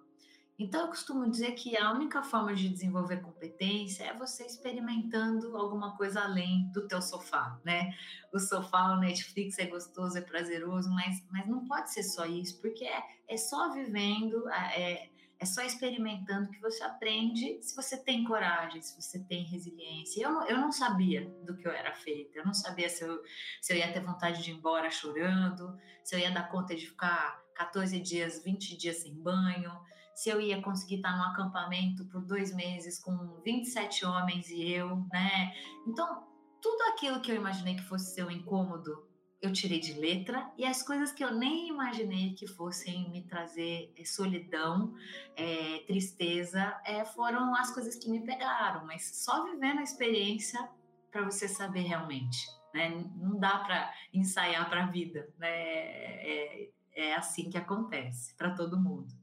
Então, 0.59 0.81
eu 0.81 0.87
costumo 0.89 1.29
dizer 1.29 1.53
que 1.53 1.77
a 1.77 1.93
única 1.93 2.21
forma 2.21 2.53
de 2.53 2.67
desenvolver 2.67 3.21
competência 3.21 4.03
é 4.03 4.13
você 4.13 4.45
experimentando 4.45 5.55
alguma 5.55 5.95
coisa 5.95 6.19
além 6.19 6.69
do 6.73 6.85
teu 6.85 7.01
sofá, 7.01 7.57
né? 7.63 7.93
O 8.33 8.39
sofá, 8.39 8.91
o 8.91 8.99
Netflix 8.99 9.57
é 9.57 9.67
gostoso, 9.67 10.17
é 10.17 10.21
prazeroso, 10.21 10.89
mas, 10.91 11.25
mas 11.31 11.47
não 11.47 11.65
pode 11.65 11.93
ser 11.93 12.03
só 12.03 12.25
isso, 12.25 12.59
porque 12.59 12.83
é, 12.83 13.01
é 13.29 13.37
só 13.37 13.71
vivendo, 13.71 14.49
é, 14.49 15.09
é 15.39 15.45
só 15.45 15.61
experimentando 15.61 16.51
que 16.51 16.59
você 16.59 16.83
aprende 16.83 17.59
se 17.61 17.73
você 17.73 17.95
tem 17.95 18.25
coragem, 18.25 18.81
se 18.81 19.01
você 19.01 19.19
tem 19.23 19.45
resiliência. 19.45 20.21
Eu 20.21 20.31
não, 20.31 20.47
eu 20.47 20.57
não 20.57 20.71
sabia 20.71 21.29
do 21.45 21.55
que 21.55 21.65
eu 21.65 21.71
era 21.71 21.93
feita, 21.93 22.37
eu 22.37 22.45
não 22.45 22.53
sabia 22.53 22.89
se 22.89 23.05
eu, 23.05 23.23
se 23.61 23.71
eu 23.71 23.77
ia 23.77 23.91
ter 23.93 24.01
vontade 24.01 24.43
de 24.43 24.51
ir 24.51 24.55
embora 24.55 24.91
chorando, 24.91 25.77
se 26.03 26.13
eu 26.13 26.19
ia 26.19 26.29
dar 26.29 26.49
conta 26.49 26.75
de 26.75 26.85
ficar 26.85 27.41
14 27.55 27.97
dias, 28.01 28.43
20 28.43 28.77
dias 28.77 28.97
sem 28.97 29.13
banho, 29.15 29.71
se 30.13 30.29
eu 30.29 30.41
ia 30.41 30.61
conseguir 30.61 30.95
estar 30.95 31.15
num 31.15 31.23
acampamento 31.23 32.03
por 32.09 32.21
dois 32.25 32.53
meses 32.53 32.99
com 32.99 33.41
27 33.45 34.05
homens 34.05 34.49
e 34.49 34.69
eu, 34.69 35.05
né? 35.09 35.53
Então, 35.87 36.27
tudo 36.61 36.81
aquilo 36.91 37.21
que 37.21 37.31
eu 37.31 37.37
imaginei 37.37 37.75
que 37.75 37.83
fosse 37.83 38.13
ser 38.13 38.25
um 38.25 38.31
incômodo 38.31 39.08
eu 39.41 39.53
tirei 39.53 39.79
de 39.79 39.93
letra 39.93 40.51
e 40.57 40.65
as 40.65 40.83
coisas 40.83 41.11
que 41.11 41.23
eu 41.23 41.33
nem 41.33 41.69
imaginei 41.69 42.33
que 42.33 42.45
fossem 42.45 43.09
me 43.09 43.23
trazer 43.23 43.93
é, 43.97 44.03
solidão, 44.03 44.93
é, 45.35 45.79
tristeza, 45.87 46.77
é, 46.85 47.05
foram 47.05 47.55
as 47.55 47.71
coisas 47.71 47.95
que 47.95 48.09
me 48.09 48.21
pegaram. 48.21 48.85
Mas 48.85 49.23
só 49.23 49.45
vivendo 49.45 49.79
a 49.79 49.83
experiência 49.83 50.59
para 51.09 51.23
você 51.23 51.47
saber 51.47 51.81
realmente, 51.81 52.47
né? 52.73 52.89
Não 53.15 53.39
dá 53.39 53.59
para 53.59 53.93
ensaiar 54.13 54.69
para 54.69 54.83
a 54.83 54.87
vida, 54.87 55.29
né? 55.37 55.49
É, 55.49 56.69
é 56.93 57.15
assim 57.15 57.49
que 57.49 57.57
acontece 57.57 58.35
para 58.35 58.53
todo 58.53 58.79
mundo. 58.79 59.18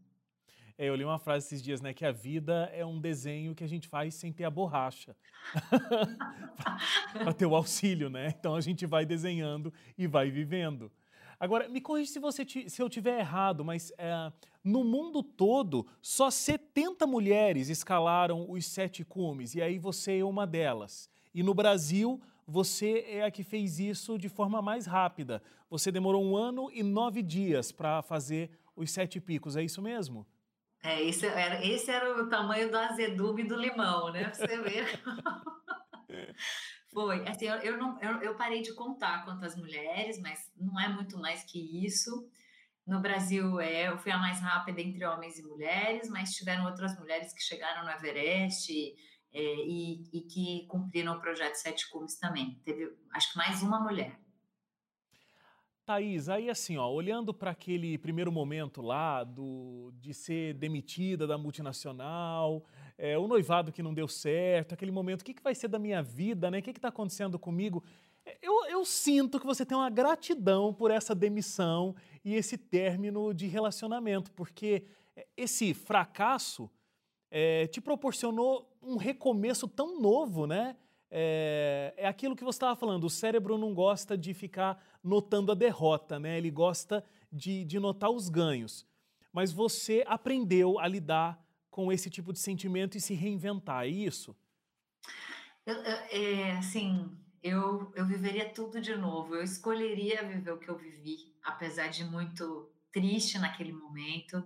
É, 0.78 0.90
eu 0.90 0.94
li 0.94 1.04
uma 1.04 1.18
frase 1.18 1.46
esses 1.46 1.62
dias, 1.62 1.80
né? 1.80 1.94
Que 1.94 2.04
a 2.04 2.12
vida 2.12 2.70
é 2.74 2.84
um 2.84 3.00
desenho 3.00 3.54
que 3.54 3.64
a 3.64 3.66
gente 3.66 3.88
faz 3.88 4.14
sem 4.14 4.32
ter 4.32 4.44
a 4.44 4.50
borracha. 4.50 5.16
para 7.14 7.32
ter 7.32 7.46
o 7.46 7.56
auxílio, 7.56 8.10
né? 8.10 8.34
Então 8.38 8.54
a 8.54 8.60
gente 8.60 8.84
vai 8.84 9.06
desenhando 9.06 9.72
e 9.96 10.06
vai 10.06 10.30
vivendo. 10.30 10.92
Agora, 11.40 11.68
me 11.68 11.80
corrija 11.80 12.12
se, 12.12 12.18
você, 12.18 12.46
se 12.68 12.80
eu 12.80 12.88
tiver 12.88 13.18
errado, 13.18 13.64
mas 13.64 13.92
é, 13.98 14.32
no 14.64 14.84
mundo 14.84 15.22
todo, 15.22 15.86
só 16.00 16.30
70 16.30 17.06
mulheres 17.06 17.68
escalaram 17.68 18.50
os 18.50 18.66
sete 18.66 19.04
cumes, 19.04 19.54
e 19.54 19.62
aí 19.62 19.78
você 19.78 20.18
é 20.18 20.24
uma 20.24 20.46
delas. 20.46 21.10
E 21.34 21.42
no 21.42 21.52
Brasil, 21.52 22.20
você 22.46 23.04
é 23.08 23.24
a 23.24 23.30
que 23.30 23.42
fez 23.42 23.78
isso 23.78 24.18
de 24.18 24.28
forma 24.28 24.62
mais 24.62 24.86
rápida. 24.86 25.42
Você 25.68 25.92
demorou 25.92 26.24
um 26.24 26.36
ano 26.36 26.70
e 26.72 26.82
nove 26.82 27.22
dias 27.22 27.70
para 27.72 28.00
fazer 28.02 28.50
os 28.74 28.90
sete 28.90 29.20
picos, 29.20 29.56
é 29.56 29.62
isso 29.62 29.82
mesmo? 29.82 30.26
É, 30.86 31.02
esse 31.02 31.26
era, 31.26 31.66
esse 31.66 31.90
era 31.90 32.22
o 32.22 32.28
tamanho 32.28 32.70
do 32.70 32.78
azedume 32.78 33.42
do 33.42 33.56
limão, 33.56 34.12
né? 34.12 34.22
Pra 34.22 34.34
você 34.34 34.58
ver. 34.62 35.02
Foi, 36.94 37.26
assim, 37.28 37.46
eu, 37.46 37.56
eu, 37.56 37.76
não, 37.76 38.00
eu, 38.00 38.22
eu 38.22 38.36
parei 38.36 38.62
de 38.62 38.72
contar 38.72 39.24
quantas 39.24 39.56
mulheres, 39.56 40.20
mas 40.20 40.38
não 40.56 40.78
é 40.80 40.88
muito 40.88 41.18
mais 41.18 41.42
que 41.42 41.84
isso. 41.84 42.30
No 42.86 43.00
Brasil, 43.00 43.58
é, 43.58 43.88
eu 43.88 43.98
fui 43.98 44.12
a 44.12 44.18
mais 44.18 44.40
rápida 44.40 44.80
entre 44.80 45.04
homens 45.04 45.40
e 45.40 45.42
mulheres, 45.42 46.08
mas 46.08 46.30
tiveram 46.30 46.64
outras 46.66 46.96
mulheres 46.96 47.34
que 47.34 47.42
chegaram 47.42 47.84
no 47.84 47.90
Everest 47.90 48.72
é, 49.34 49.40
e, 49.40 50.04
e, 50.12 50.20
que 50.22 50.68
cumpriram 50.68 51.16
o 51.16 51.20
projeto 51.20 51.56
Sete 51.56 51.90
Cumes 51.90 52.16
também. 52.16 52.60
Teve, 52.64 52.96
acho 53.12 53.32
que 53.32 53.38
mais 53.38 53.60
uma 53.60 53.80
mulher. 53.80 54.16
Thaís, 55.86 56.28
aí 56.28 56.50
assim, 56.50 56.76
ó, 56.76 56.90
olhando 56.90 57.32
para 57.32 57.52
aquele 57.52 57.96
primeiro 57.96 58.32
momento 58.32 58.82
lá 58.82 59.22
do, 59.22 59.92
de 60.00 60.12
ser 60.12 60.52
demitida 60.54 61.28
da 61.28 61.38
multinacional, 61.38 62.64
é, 62.98 63.16
o 63.16 63.28
noivado 63.28 63.70
que 63.70 63.84
não 63.84 63.94
deu 63.94 64.08
certo, 64.08 64.72
aquele 64.72 64.90
momento, 64.90 65.20
o 65.20 65.24
que, 65.24 65.32
que 65.32 65.42
vai 65.42 65.54
ser 65.54 65.68
da 65.68 65.78
minha 65.78 66.02
vida, 66.02 66.50
né? 66.50 66.58
O 66.58 66.62
que 66.62 66.70
está 66.70 66.88
acontecendo 66.88 67.38
comigo? 67.38 67.84
Eu, 68.42 68.66
eu 68.66 68.84
sinto 68.84 69.38
que 69.38 69.46
você 69.46 69.64
tem 69.64 69.78
uma 69.78 69.88
gratidão 69.88 70.74
por 70.74 70.90
essa 70.90 71.14
demissão 71.14 71.94
e 72.24 72.34
esse 72.34 72.58
término 72.58 73.32
de 73.32 73.46
relacionamento, 73.46 74.32
porque 74.32 74.82
esse 75.36 75.72
fracasso 75.72 76.68
é, 77.30 77.68
te 77.68 77.80
proporcionou 77.80 78.76
um 78.82 78.96
recomeço 78.96 79.68
tão 79.68 80.00
novo, 80.00 80.48
né? 80.48 80.74
é, 81.10 81.94
é 81.96 82.06
aquilo 82.06 82.34
que 82.34 82.44
você 82.44 82.56
estava 82.56 82.76
falando, 82.76 83.04
o 83.04 83.10
cérebro 83.10 83.56
não 83.56 83.72
gosta 83.72 84.16
de 84.16 84.34
ficar 84.34 84.82
notando 85.06 85.52
a 85.52 85.54
derrota, 85.54 86.18
né? 86.18 86.36
ele 86.36 86.50
gosta 86.50 87.04
de, 87.32 87.64
de 87.64 87.78
notar 87.78 88.10
os 88.10 88.28
ganhos. 88.28 88.86
Mas 89.32 89.52
você 89.52 90.04
aprendeu 90.06 90.78
a 90.78 90.88
lidar 90.88 91.42
com 91.70 91.92
esse 91.92 92.10
tipo 92.10 92.32
de 92.32 92.38
sentimento 92.38 92.96
e 92.96 93.00
se 93.00 93.14
reinventar, 93.14 93.84
é 93.84 93.88
isso? 93.88 94.34
Eu, 95.64 95.76
é, 96.10 96.52
assim, 96.52 97.10
eu, 97.42 97.92
eu 97.94 98.06
viveria 98.06 98.48
tudo 98.48 98.80
de 98.80 98.96
novo. 98.96 99.34
Eu 99.34 99.42
escolheria 99.42 100.26
viver 100.26 100.52
o 100.52 100.58
que 100.58 100.68
eu 100.68 100.76
vivi, 100.76 101.34
apesar 101.44 101.88
de 101.88 102.04
muito 102.04 102.70
triste 102.96 103.38
naquele 103.38 103.74
momento. 103.74 104.42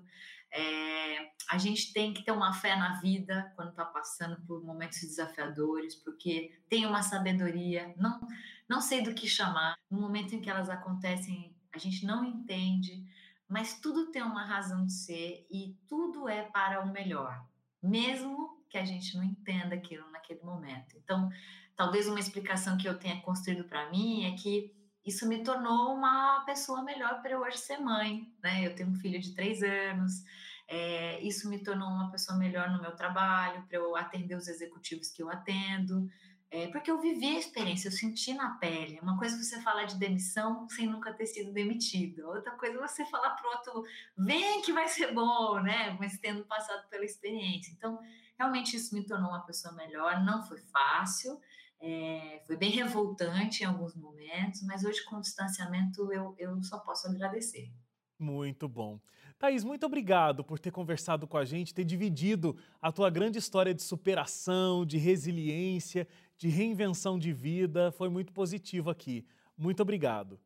É, 0.53 1.31
a 1.49 1.57
gente 1.57 1.93
tem 1.93 2.13
que 2.13 2.25
ter 2.25 2.33
uma 2.33 2.53
fé 2.53 2.75
na 2.75 3.01
vida 3.01 3.53
quando 3.55 3.71
está 3.71 3.85
passando 3.85 4.45
por 4.45 4.65
momentos 4.65 4.99
desafiadores, 4.99 5.95
porque 5.95 6.61
tem 6.69 6.85
uma 6.85 7.01
sabedoria, 7.01 7.95
não, 7.97 8.21
não 8.69 8.81
sei 8.81 9.03
do 9.03 9.15
que 9.15 9.29
chamar. 9.29 9.77
No 9.89 10.01
momento 10.01 10.35
em 10.35 10.41
que 10.41 10.51
elas 10.51 10.69
acontecem, 10.69 11.55
a 11.73 11.79
gente 11.79 12.05
não 12.05 12.25
entende, 12.25 13.07
mas 13.49 13.79
tudo 13.81 14.11
tem 14.11 14.23
uma 14.23 14.45
razão 14.45 14.85
de 14.85 14.95
ser 14.95 15.47
e 15.49 15.79
tudo 15.89 16.29
é 16.29 16.43
para 16.43 16.83
o 16.83 16.91
melhor, 16.91 17.47
mesmo 17.81 18.61
que 18.69 18.79
a 18.79 18.85
gente 18.85 19.17
não 19.17 19.23
entenda 19.23 19.77
aquilo 19.77 20.11
naquele 20.11 20.41
momento. 20.43 20.97
Então, 20.97 21.31
talvez 21.77 22.09
uma 22.09 22.19
explicação 22.19 22.77
que 22.77 22.89
eu 22.89 22.99
tenha 22.99 23.21
construído 23.21 23.63
para 23.69 23.89
mim 23.91 24.25
é 24.25 24.37
que 24.37 24.75
isso 25.05 25.27
me 25.29 25.43
tornou 25.43 25.95
uma 25.95 26.45
pessoa 26.45 26.83
melhor 26.83 27.23
para 27.23 27.33
eu 27.33 27.41
hoje 27.41 27.59
ser 27.59 27.79
mãe, 27.79 28.31
né? 28.43 28.67
Eu 28.67 28.75
tenho 28.75 28.91
um 28.91 28.95
filho 28.97 29.21
de 29.21 29.35
três 29.35 29.63
anos, 29.63 30.23
é, 30.69 31.21
isso 31.21 31.49
me 31.49 31.59
tornou 31.63 31.89
uma 31.89 32.11
pessoa 32.11 32.39
melhor 32.39 32.71
no 32.71 32.81
meu 32.81 32.95
trabalho, 32.95 33.65
para 33.67 33.79
eu 33.79 33.97
atender 33.97 34.37
os 34.37 34.47
executivos 34.47 35.11
que 35.11 35.23
eu 35.23 35.29
atendo, 35.29 36.09
é, 36.53 36.67
porque 36.69 36.91
eu 36.91 37.01
vivi 37.01 37.37
a 37.37 37.39
experiência, 37.39 37.89
eu 37.89 37.93
senti 37.93 38.35
na 38.35 38.51
pele. 38.57 38.99
Uma 39.01 39.17
coisa 39.17 39.37
é 39.37 39.39
você 39.39 39.61
falar 39.63 39.85
de 39.85 39.99
demissão 39.99 40.69
sem 40.69 40.87
nunca 40.87 41.13
ter 41.13 41.27
sido 41.27 41.53
demitido, 41.53 42.27
outra 42.27 42.53
coisa 42.53 42.77
é 42.77 42.81
você 42.81 43.05
falar 43.07 43.31
para 43.31 43.51
outro, 43.51 43.85
vem 44.17 44.61
que 44.63 44.73
vai 44.73 44.89
ser 44.89 45.15
bom, 45.15 45.61
né? 45.61 45.97
Mas 45.99 46.19
tendo 46.19 46.45
passado 46.45 46.89
pela 46.89 47.05
experiência. 47.05 47.73
Então, 47.73 47.99
realmente 48.39 48.77
isso 48.77 48.95
me 48.95 49.05
tornou 49.07 49.31
uma 49.31 49.47
pessoa 49.47 49.75
melhor, 49.75 50.25
não 50.25 50.43
foi 50.43 50.59
fácil. 50.59 51.41
É, 51.81 52.43
foi 52.47 52.57
bem 52.57 52.71
revoltante 52.71 53.63
em 53.63 53.67
alguns 53.67 53.95
momentos, 53.95 54.63
mas 54.63 54.85
hoje, 54.85 55.03
com 55.05 55.17
o 55.17 55.21
distanciamento, 55.21 56.13
eu, 56.13 56.35
eu 56.39 56.63
só 56.63 56.79
posso 56.79 57.09
agradecer. 57.09 57.73
Muito 58.19 58.69
bom. 58.69 59.01
Thaís, 59.39 59.65
muito 59.65 59.87
obrigado 59.87 60.45
por 60.45 60.59
ter 60.59 60.71
conversado 60.71 61.27
com 61.27 61.39
a 61.39 61.45
gente, 61.47 61.73
ter 61.73 61.85
dividido 61.85 62.55
a 62.83 62.93
tua 62.93 63.09
grande 63.09 63.39
história 63.39 63.73
de 63.73 63.83
superação, 63.83 64.85
de 64.85 64.99
resiliência, 64.99 66.07
de 66.37 66.49
reinvenção 66.49 67.19
de 67.19 67.33
vida. 67.33 67.91
Foi 67.93 68.11
muito 68.11 68.31
positivo 68.35 68.91
aqui. 68.91 69.27
Muito 69.57 69.81
obrigado. 69.81 70.39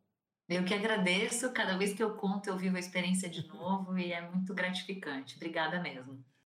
Eu 0.48 0.64
que 0.64 0.72
agradeço. 0.72 1.52
Cada 1.52 1.76
vez 1.76 1.92
que 1.92 2.02
eu 2.02 2.14
conto, 2.14 2.48
eu 2.48 2.56
vivo 2.56 2.76
a 2.76 2.80
experiência 2.80 3.28
de 3.28 3.44
novo 3.48 3.98
e 3.98 4.12
é 4.12 4.20
muito 4.30 4.54
gratificante. 4.54 5.34
Obrigada 5.34 5.80
mesmo. 5.80 6.24